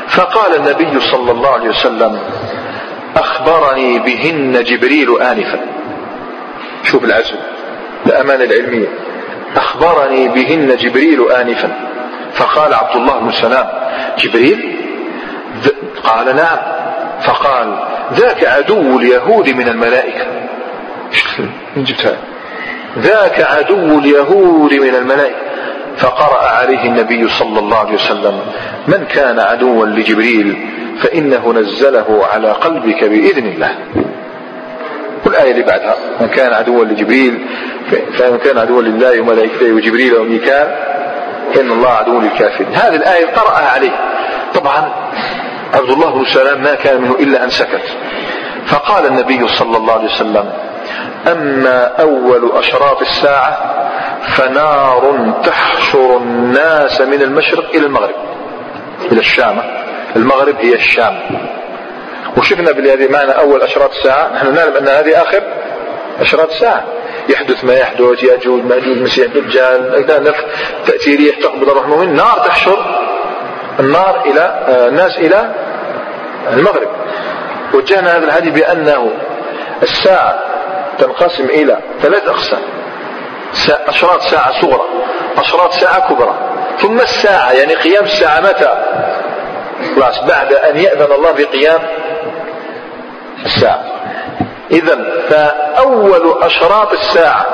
[0.07, 2.19] فقال النبي صلى الله عليه وسلم
[3.15, 5.59] أخبرني بهن جبريل آنفا.
[6.83, 7.35] شوف العزم
[8.05, 8.87] الأمانة العلمية
[9.55, 11.69] أخبرني بهن جبريل آنفا.
[12.33, 13.67] فقال عبد الله بن سلام
[14.17, 14.75] جبريل؟
[16.03, 16.57] قال نعم.
[17.21, 17.79] فقال
[18.13, 20.25] ذاك عدو اليهود من الملائكة.
[21.75, 22.17] من جبتها
[22.99, 25.35] ذاك عدو اليهود من الملائكة.
[25.97, 28.39] فقرأ عليه النبي صلى الله عليه وسلم
[28.87, 30.69] من كان عدوا لجبريل؟
[31.01, 33.75] فإنه نزله على قلبك بإذن الله.
[35.25, 37.47] والآية اللي بعدها من كان عدوا لجبريل
[38.17, 40.67] فمن كان عدوا لله وملائكته وجبريل وميكال
[41.59, 42.67] إن الله عدو للكافرين.
[42.73, 43.91] هذه الآية قرأها عليه.
[44.53, 44.93] طبعا
[45.73, 47.97] عبد الله بن سلام ما كان منه إلا أن سكت.
[48.65, 50.49] فقال النبي صلى الله عليه وسلم
[51.27, 53.57] أما أول أشراط الساعة
[54.21, 58.15] فنار تحشر الناس من المشرق إلى المغرب
[59.11, 59.82] إلى الشام.
[60.15, 61.19] المغرب هي الشام.
[62.37, 64.33] وشفنا بهذه معنى أول أشراط الساعة.
[64.33, 65.43] نحن نعلم أن هذه آخر
[66.19, 66.83] أشراط الساعة.
[67.29, 70.43] يحدث ما يحدث يأجوج مأجوج مسيح دجال نفخ
[70.87, 72.85] تأتي ريح تقبض الروح المؤمن نار تحشر
[73.79, 75.55] النار إلى آه، الناس إلى
[76.53, 76.87] المغرب.
[77.73, 79.11] وجهنا هذا الحديث بأنه
[79.83, 80.39] الساعة
[80.99, 82.61] تنقسم إلى ثلاث أقسام.
[83.87, 84.83] أشراط ساعة صغرى
[85.37, 86.33] أشراط ساعة كبرى.
[86.79, 88.83] ثم الساعة يعني قيام الساعة متى؟
[89.95, 91.79] خلاص بعد أن يأذن الله بقيام
[93.45, 93.83] الساعة.
[94.71, 94.95] إذا
[95.29, 97.45] فأول أشراط الساعة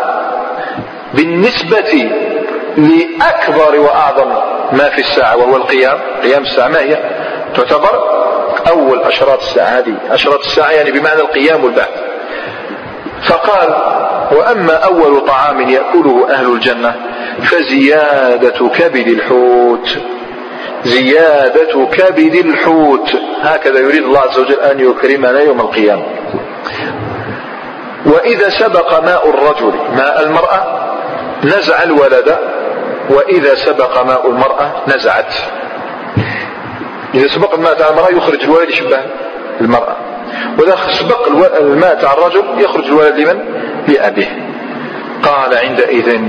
[1.14, 2.10] بالنسبة
[2.78, 4.30] لأكبر وأعظم
[4.72, 6.98] ما في الساعة وهو القيام قيام الساعة ما هي؟
[7.56, 8.04] تعتبر
[8.70, 9.94] أول أشراط الساعة هذه.
[10.12, 11.90] أشراط الساعة يعني بمعنى القيام والبعث.
[13.24, 13.70] فقال
[14.32, 16.96] وأما أول طعام يأكله أهل الجنة
[17.44, 19.98] فزيادة كبد الحوت.
[20.84, 23.10] زيادة كبد الحوت.
[23.42, 26.04] هكذا يريد الله عز وجل أن يكرمنا يوم القيامة.
[28.06, 30.90] وإذا سبق ماء الرجل ماء المرأة
[31.44, 32.38] نزع الولد.
[33.10, 35.34] وإذا سبق ماء المرأة نزعت.
[37.14, 39.00] إذا سبق الماء تاع المرأة يخرج الولد يشبه
[39.62, 39.96] المرأة.
[40.60, 41.28] وإذا سبق
[41.58, 43.40] الماء تاع الرجل يخرج الولد لمن؟
[43.88, 44.50] لأبيه.
[45.24, 46.20] قال عندئذ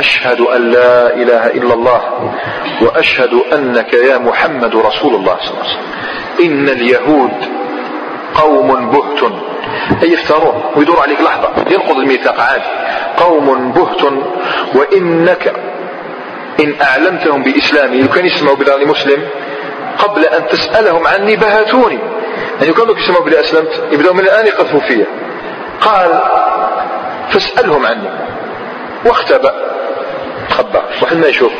[0.00, 2.00] أشهد أن لا إله إلا الله
[2.82, 5.90] وأشهد أنك يا محمد رسول الله صلى الله عليه وسلم.
[6.40, 7.30] إن اليهود
[8.34, 9.32] قوم بهت.
[10.02, 12.64] أي يفترون ويدور عليك لحظة ينقض الميثاق عادي.
[13.16, 14.02] قوم بهت
[14.74, 15.52] وإنك
[16.60, 19.26] إن أعلمتهم بإسلامي لو يسمعوا بلاني مسلم
[19.98, 21.98] قبل أن تسألهم عني بهتوني
[22.60, 25.06] يعني كانوا يسمعوا بلي أسلمت يبدأوا من الآن يقذفوا فيا.
[25.80, 26.22] قال
[27.30, 28.08] فاسألهم عني.
[29.06, 29.79] واختبأ.
[31.02, 31.52] واحد ما يشوف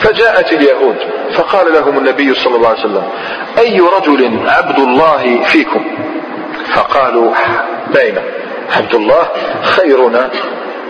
[0.00, 0.96] فجاءت اليهود
[1.32, 3.08] فقال لهم النبي صلى الله عليه وسلم
[3.58, 5.84] أي رجل عبد الله فيكم؟
[6.74, 7.32] فقالوا
[7.94, 8.18] بين
[8.76, 9.28] عبد الله
[9.62, 10.30] خيرنا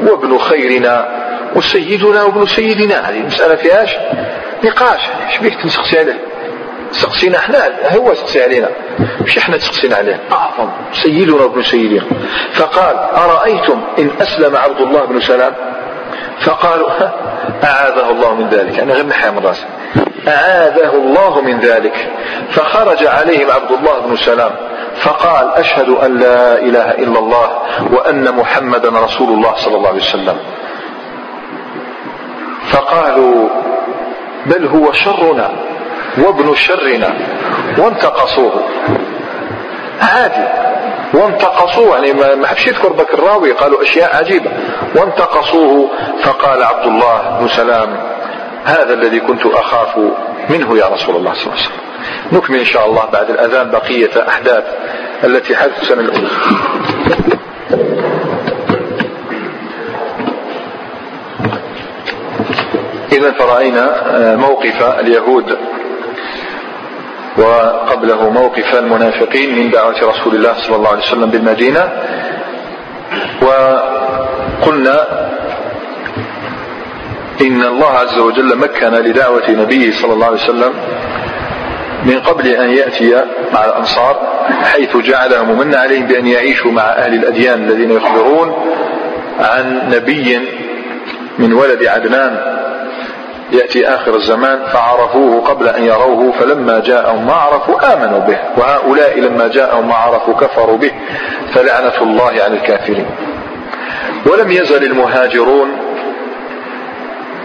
[0.02, 1.08] وابن خيرنا
[1.56, 3.10] وسيدنا وابن سيدنا.
[3.10, 3.96] هذه المسألة فيهاش
[4.64, 5.00] نقاش.
[5.30, 6.18] إيش بيك تنسقسي عليه؟
[6.90, 7.58] سقسينا إحنا؟
[7.96, 8.68] هو سقسي علينا.
[9.20, 12.02] مش إحنا تسقسينا عليه؟ أعظم سيدنا وابن سيدنا.
[12.52, 15.73] فقال أرأيتم إن أسلم عبد الله بن سلام؟
[16.40, 16.90] فقالوا
[17.64, 18.78] أعاذه الله من ذلك.
[18.78, 19.66] أنا غير نحيا من راسه
[20.28, 22.12] أعاذه الله من ذلك.
[22.50, 24.50] فخرج عليهم عبد الله بن سلام
[24.96, 27.58] فقال أشهد أن لا إله إلا الله
[27.92, 30.36] وأن محمدا رسول الله صلى الله عليه وسلم.
[32.72, 33.48] فقالوا
[34.46, 35.50] بل هو شرنا
[36.18, 37.14] وابن شرنا
[37.78, 38.52] وانتقصوه.
[40.02, 40.48] عادي.
[41.14, 44.50] وانتقصوه يعني ما حبش يذكر بك الراوي قالوا أشياء عجيبة.
[44.96, 45.90] وانتقصوه
[46.22, 47.96] فقال عبد الله بن سلام
[48.64, 49.98] هذا الذي كنت أخاف
[50.50, 51.84] منه يا رسول الله صلى الله عليه وسلم.
[52.32, 54.64] نكمل إن شاء الله بعد الأذان بقية احداث
[55.24, 56.28] التي حدثت السنة الأولى.
[63.12, 65.58] إذا فرأينا آه، موقف اليهود
[67.38, 71.92] وقبله موقف المنافقين من دعوة رسول الله صلى الله عليه وسلم بالمدينة.
[73.42, 75.06] وقلنا
[77.40, 80.72] إن الله عز وجل مكن لدعوة نبيه صلى الله عليه وسلم
[82.04, 84.20] من قبل أن يأتي مع الأنصار
[84.62, 88.54] حيث جعلهم من عليهم بأن يعيشوا مع أهل الأديان الذين يخبرون
[89.40, 90.40] عن نبي
[91.38, 92.63] من ولد عدنان.
[93.52, 99.48] يأتي آخر الزمان فعرفوه قبل أن يروه فلما جاءهم ما عرفوا آمنوا به وهؤلاء لما
[99.48, 100.92] جاءهم ما عرفوا كفروا به
[101.54, 103.06] فلعنة الله على الكافرين.
[104.26, 105.68] ولم يزل المهاجرون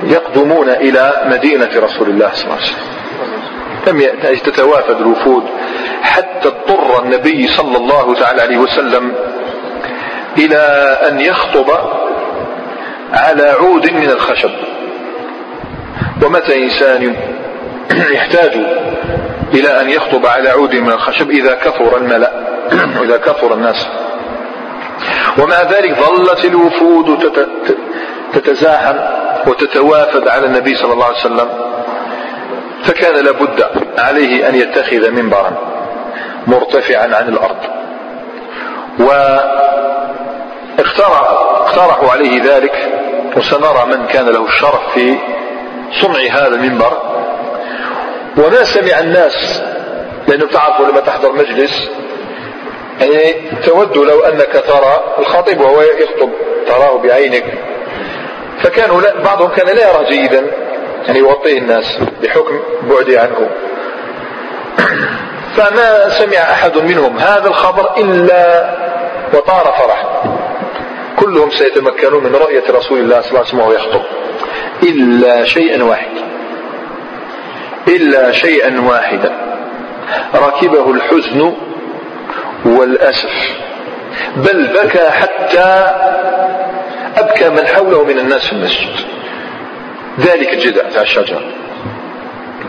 [0.04, 2.90] يقدمون إلى مدينة رسول الله صلى الله عليه وسلم.
[3.88, 5.44] لم تتوافد الوفود
[6.02, 9.16] حتى اضطر النبي صلى الله تعالى عليه وسلم
[10.38, 10.58] إلى
[11.10, 11.70] أن يخطب
[13.14, 14.52] على عود من الخشب.
[16.24, 17.16] ومتى إنسان
[18.16, 18.52] يحتاج
[19.54, 22.32] إلى أن يخطب على عود من الخشب؟ إذا كثر الملأ
[23.06, 23.88] إذا كثر الناس.
[25.38, 27.34] ومع ذلك ظلت الوفود
[28.34, 28.96] تتزاحم
[29.48, 31.50] وتتوافد على النبي صلى الله عليه وسلم.
[32.84, 33.66] فكان لابد
[33.98, 35.52] عليه أن يتخذ منبرا
[36.48, 37.80] مرتفعا عن الأرض.
[40.80, 42.90] واقترحوا عليه ذلك
[43.38, 45.16] وسنرى من كان له الشرف في
[46.02, 46.98] صنع هذا المنبر.
[48.38, 49.62] وما سمع الناس
[50.28, 51.90] لأنه تعرفوا لما تحضر مجلس
[53.02, 56.30] يعني تود لو أنك ترى الخطيب وهو يخطب
[56.68, 57.46] تراه بعينك.
[58.64, 60.46] فكانوا بعضهم كان لا يرى جيدا
[61.08, 63.50] يعني يغطيه الناس بحكم بعده عنه
[65.58, 68.76] فما سمع أحد منهم هذا الخبر إلا
[69.34, 70.24] وطار فرح
[71.20, 74.02] كلهم سيتمكنون من رؤية رسول الله صلى الله عليه وسلم وهو يخطب.
[74.84, 76.22] إلا شيئا واحدا
[77.88, 79.32] إلا شيئا واحدا
[80.36, 81.54] ركبه الحزن
[82.66, 83.50] والأسف.
[84.36, 85.92] بل بكى حتى
[87.18, 88.90] أبكى من حوله من الناس في المسجد.
[90.20, 91.42] ذلك الجدع تاع الشجرة.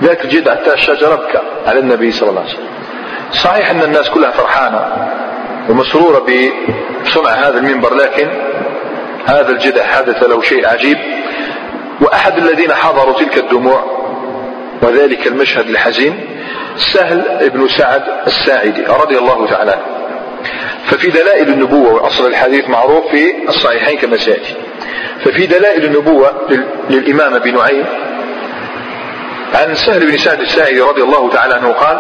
[0.03, 2.69] ذلك الجدع تاع الشجرة بكى على النبي صلى الله عليه وسلم.
[3.33, 5.09] صحيح أن الناس كلها فرحانة
[5.69, 6.27] ومسرورة
[7.05, 8.29] بصنع هذا المنبر لكن
[9.27, 10.99] هذا الجدع حدث له شيء عجيب.
[12.01, 13.85] وأحد الذين حضروا تلك الدموع
[14.83, 16.27] وذلك المشهد الحزين
[16.77, 19.83] سهل بن سعد الساعدي رضي الله تعالى عنه.
[20.85, 24.55] ففي دلائل النبوة وأصل الحديث معروف في الصحيحين كما سيأتي.
[25.25, 26.33] ففي دلائل النبوة
[26.91, 27.85] للإمام أبي نعيم
[29.55, 31.99] عن سهل بن سعد الساعدي رضي الله تعالى عنه قال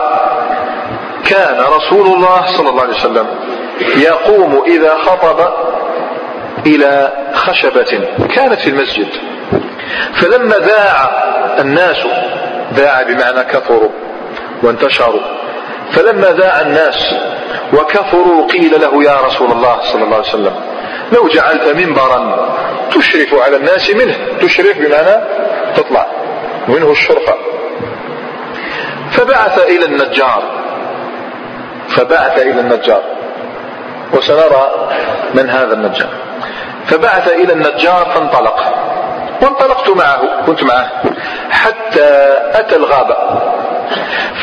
[1.24, 3.26] كان رسول الله صلى الله عليه وسلم
[3.96, 5.48] يقوم إذا خطب
[6.66, 9.08] إلى خشبة كانت في المسجد.
[10.14, 11.10] فلما ذاع
[11.58, 11.96] الناس
[12.74, 13.90] ذاع بمعنى كثروا
[14.62, 15.20] وانتشروا.
[15.92, 17.14] فلما ذاع الناس
[17.72, 20.54] وكثروا قيل له يا رسول الله صلى الله عليه وسلم
[21.12, 22.48] لو جعلت منبرا
[22.94, 24.16] تشرف على الناس منه.
[24.40, 25.24] تشرف بمعنى
[25.76, 26.06] تطلع
[26.68, 27.34] منه الشرفة
[29.10, 30.42] فبعث إلى النجار.
[31.88, 33.02] فبعث إلى النجار.
[34.12, 34.88] وسنرى
[35.34, 36.10] من هذا النجار.
[36.86, 38.89] فبعث إلى النجار فانطلق.
[39.42, 40.90] وانطلقت معه كنت معه
[41.50, 43.16] حتى أتى الغابة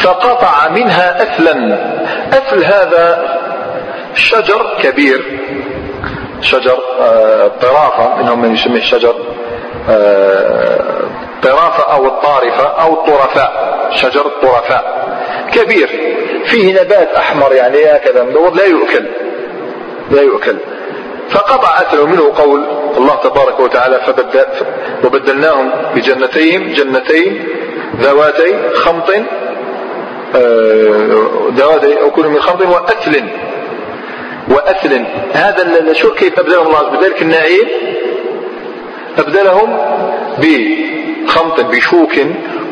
[0.04, 1.78] فقطع منها أثلا.
[2.34, 3.38] أثل هذا
[4.16, 5.39] شجر كبير
[6.41, 9.16] شجر آه، طرافة منهم من يسميه شجر
[9.89, 10.80] آه،
[11.43, 15.08] طرافة أو الطارفة أو الطرفاء شجر الطرفاء.
[15.52, 18.24] كبير فيه نبات أحمر يعني هكذا
[18.56, 19.06] لا يؤكل
[20.12, 20.58] لا يؤكل.
[21.30, 22.68] فقطع أثره منه قول
[22.98, 24.45] الله تبارك وتعالى فبدل
[25.04, 27.48] وبدلناهم بجنتين جنتين
[28.02, 29.10] ذواتي خمط
[30.36, 33.24] آه، ذواتي أو كل من خمط وأثل.
[34.50, 35.04] وأثل.
[35.34, 37.68] هذا شو كيف أبدلهم الله بذلك النعيم
[39.18, 39.78] أبدلهم
[40.38, 42.14] بخمط بشوك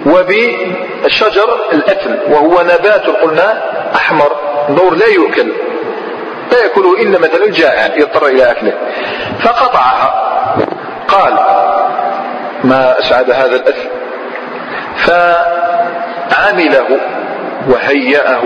[0.05, 2.19] وبشجر الأثل.
[2.31, 3.63] وهو نبات قلنا
[3.95, 4.31] أحمر.
[4.69, 5.51] دور لا يؤكل.
[6.51, 8.73] لا يأكله إلا مثلا الجائع يضطر إلى أكله.
[9.39, 10.13] فقطعها.
[11.07, 11.33] قال
[12.63, 13.89] ما أسعد هذا الأثل
[16.29, 16.99] فعمله
[17.69, 18.41] وهيأه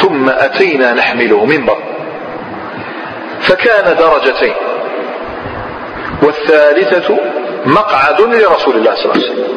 [0.00, 1.78] ثم أتينا نحمله منبر.
[3.40, 4.54] فكان درجتين.
[6.22, 7.18] والثالثة
[7.66, 9.56] مقعد لرسول الله صلى الله عليه وسلم.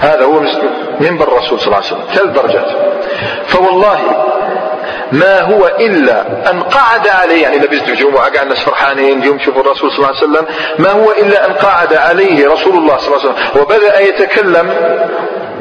[0.00, 0.40] هذا هو
[1.00, 2.04] منبر الرسول صلى الله عليه وسلم.
[2.14, 2.66] ثلاث درجات.
[3.46, 4.24] فوالله
[5.12, 9.90] ما هو إلا أن قعد عليه يعني لبست الجمعة قاعد الناس فرحانين اليوم شوفوا الرسول
[9.90, 10.46] صلى الله عليه وسلم.
[10.78, 13.62] ما هو إلا أن قعد عليه رسول الله صلى الله عليه وسلم.
[13.62, 14.74] وبدأ يتكلم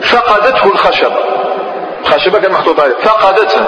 [0.02, 1.18] فقدته الخشبة
[2.04, 2.96] خشبة كان محطوط عليه.
[3.04, 3.68] فقدتها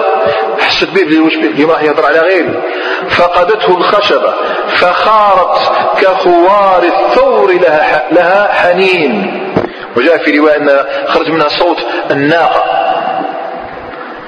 [0.60, 2.62] حسيت به وش به ما يهضر على غيري
[3.08, 4.34] فقدته الخشبة
[4.68, 5.58] فخارت
[6.00, 9.40] كخوار الثور لها لها حنين.
[9.96, 11.76] وجاء في رواية أن خرج منها صوت
[12.10, 12.79] الناقة.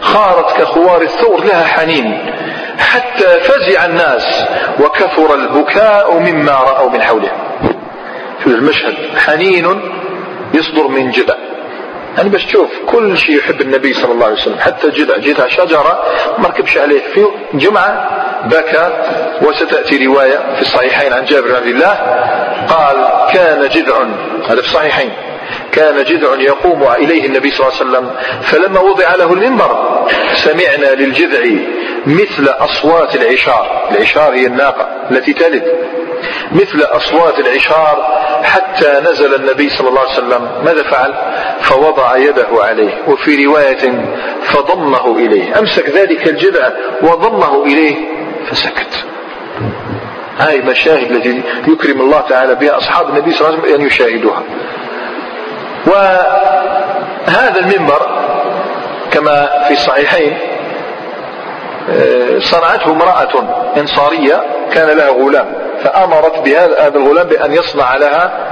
[0.02, 2.34] خارت كخوار الثور لها حنين
[2.78, 4.44] حتى فزع الناس
[4.80, 7.30] وكثر البكاء مما رأوا من حوله.
[8.40, 8.94] في المشهد
[9.26, 9.80] حنين
[10.54, 11.34] يصدر من جذع
[12.16, 16.02] يعني بس تشوف كل شيء يحب النبي صلى الله عليه وسلم حتى جذع جذع شجرة
[16.38, 17.00] مركبش عليه.
[17.14, 18.10] في جمعة
[18.44, 18.90] بكى
[19.42, 21.94] وستأتي رواية في الصحيحين عن جابر بن عبد الله
[22.68, 22.96] قال
[23.34, 23.96] كان جذع
[24.46, 25.10] هذا في الصحيحين.
[25.72, 28.10] كان جذع يقوم إليه النبي صلى الله عليه وسلم
[28.42, 30.02] فلما وضع له المنبر
[30.34, 31.44] سمعنا للجذع
[32.06, 35.64] مثل أصوات العشار العشار هي الناقة التي تلد
[36.52, 41.14] مثل أصوات العشار حتى نزل النبي صلى الله عليه وسلم ماذا فعل؟
[41.60, 44.04] فوضع يده عليه وفي رواية
[44.42, 46.70] فضمه إليه أمسك ذلك الجذع
[47.02, 47.96] وضمه إليه
[48.50, 49.04] فسكت.
[50.38, 54.42] هاي مشاهد التي يكرم الله تعالى بها أصحاب النبي صلى الله عليه وسلم أن يشاهدوها.
[55.86, 58.06] وهذا المنبر
[59.10, 60.38] كما في الصحيحين
[61.90, 63.28] آه، صنعته امرأة
[63.76, 64.42] إنصارية
[64.74, 65.52] كان لها غلام
[65.84, 68.48] فأمرت بهذا هذا الغلام بأن يصنع لها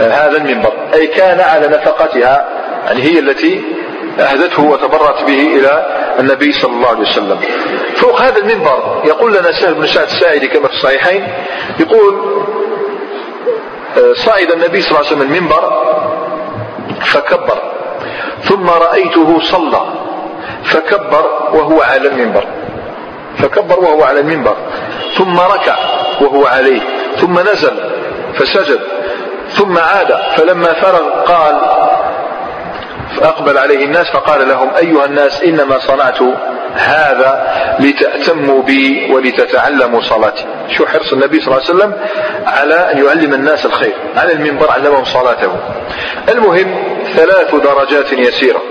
[0.00, 0.72] آه، هذا المنبر.
[0.94, 2.48] أي كان على نفقتها
[2.86, 3.62] يعني هي التي
[4.20, 5.86] أهدته وتبرت به إلى
[6.20, 7.38] النبي صلى الله عليه وسلم.
[7.96, 11.28] فوق هذا المنبر يقول لنا سهل بن سعد الساعدي كما في الصحيحين
[11.80, 12.42] يقول
[13.96, 15.82] آه، صعد النبي صلى الله عليه وسلم المنبر
[17.00, 17.58] فكبر.
[18.42, 19.80] ثم رأيته صلى.
[20.64, 22.44] فكبر وهو على المنبر.
[23.38, 24.56] فكبر وهو على المنبر.
[25.14, 25.76] ثم ركع
[26.20, 26.80] وهو عليه.
[27.16, 27.76] ثم نزل
[28.34, 28.80] فسجد.
[29.48, 30.12] ثم عاد.
[30.36, 31.60] فلما فرغ قال
[33.16, 36.22] فأقبل عليه الناس فقال لهم أيها الناس إنما صنعت
[36.74, 40.44] هذا لتأتموا بي ولتتعلموا صلاتي.
[40.68, 41.94] شو حرص النبي صلى الله عليه وسلم
[42.46, 45.56] على أن يعلم الناس الخير على المنبر علمهم صلاته.
[46.28, 46.84] المهم
[47.16, 48.62] ثلاث درجات يسيرة.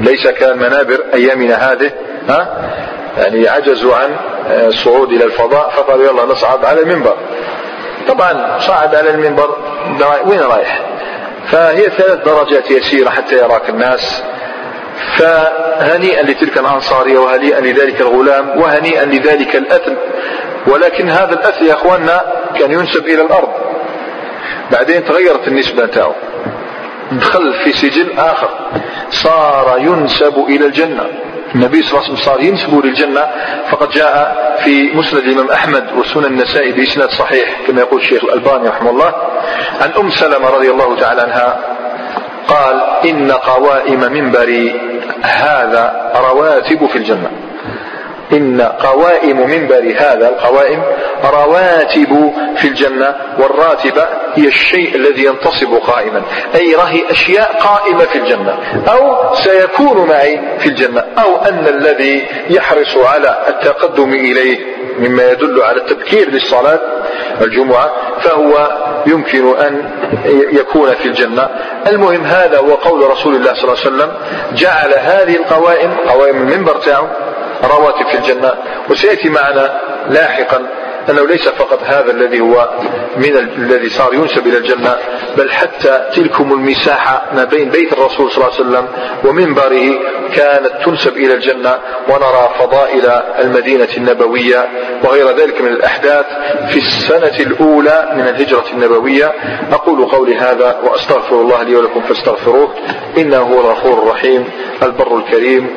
[0.00, 1.90] ليس كمنابر أيامنا هذه
[2.28, 2.70] ها؟
[3.18, 4.16] يعني عجزوا عن
[4.50, 7.16] الصعود إلى الفضاء فقالوا يلا نصعد على المنبر.
[8.08, 9.56] طبعا صعد على المنبر
[10.26, 10.82] وين رايح؟
[11.50, 14.22] فهي ثلاث درجات يسيرة حتى يراك الناس.
[15.18, 19.96] فهنيئا لتلك الأنصارية وهنيئا لذلك الغلام وهنيئا لذلك الأثل
[20.66, 22.20] ولكن هذا الأثل يا أخواننا
[22.58, 23.48] كان ينسب إلى الأرض.
[24.72, 26.14] بعدين تغيرت النسبة تاعه
[27.12, 28.48] دخل في سجن آخر.
[29.10, 31.06] صار ينسب إلى الجنة.
[31.54, 33.26] النبي صلى الله عليه وسلم صار ينسب للجنة.
[33.70, 38.90] فقد جاء في مسند الإمام أحمد وسنن النسائي بإسناد صحيح كما يقول الشيخ الألباني رحمه
[38.90, 39.14] الله
[39.80, 41.58] عن أم سلمة رضي الله تعالى عنها
[42.48, 42.80] قال
[43.10, 44.80] إن قوائم منبري
[45.22, 47.30] هذا رواتب في الجنة.
[48.32, 50.82] إن قوائم منبر هذا القوائم
[51.24, 56.22] رواتب في الجنة والراتبة هي الشيء الذي ينتصب قائما.
[56.54, 58.58] أي رهي أشياء قائمة في الجنة.
[58.88, 61.04] أو سيكون معي في الجنة.
[61.18, 66.80] أو أن الذي يحرص على التقدم إليه مما يدل على التبكير للصلاة
[67.40, 68.68] الجمعة فهو
[69.06, 69.90] يمكن أن
[70.52, 71.48] يكون في الجنة.
[71.86, 74.12] المهم هذا هو قول رسول الله صلى الله عليه وسلم.
[74.54, 77.10] جعل هذه القوائم قوائم المنبر تاعه
[77.64, 78.52] رواتب في الجنة.
[78.90, 79.80] وسيأتي معنا
[80.10, 80.66] لاحقا
[81.10, 82.70] أنه ليس فقط هذا الذي هو
[83.16, 84.96] من الذي صار ينسب إلى الجنة
[85.36, 88.88] بل حتى تلكم المساحة ما بين بيت الرسول صلى الله عليه وسلم
[89.24, 89.98] ومنبره
[90.34, 91.78] كانت تنسب إلى الجنة.
[92.08, 93.06] ونرى فضائل
[93.38, 94.68] المدينة النبوية
[95.04, 96.26] وغير ذلك من الأحداث
[96.68, 99.32] في السنة الأولى من الهجرة النبوية.
[99.72, 102.74] أقول قولي هذا وأستغفر الله لي ولكم فاستغفروه
[103.18, 104.44] إنه هو الغفور الرحيم
[104.82, 105.76] البر الكريم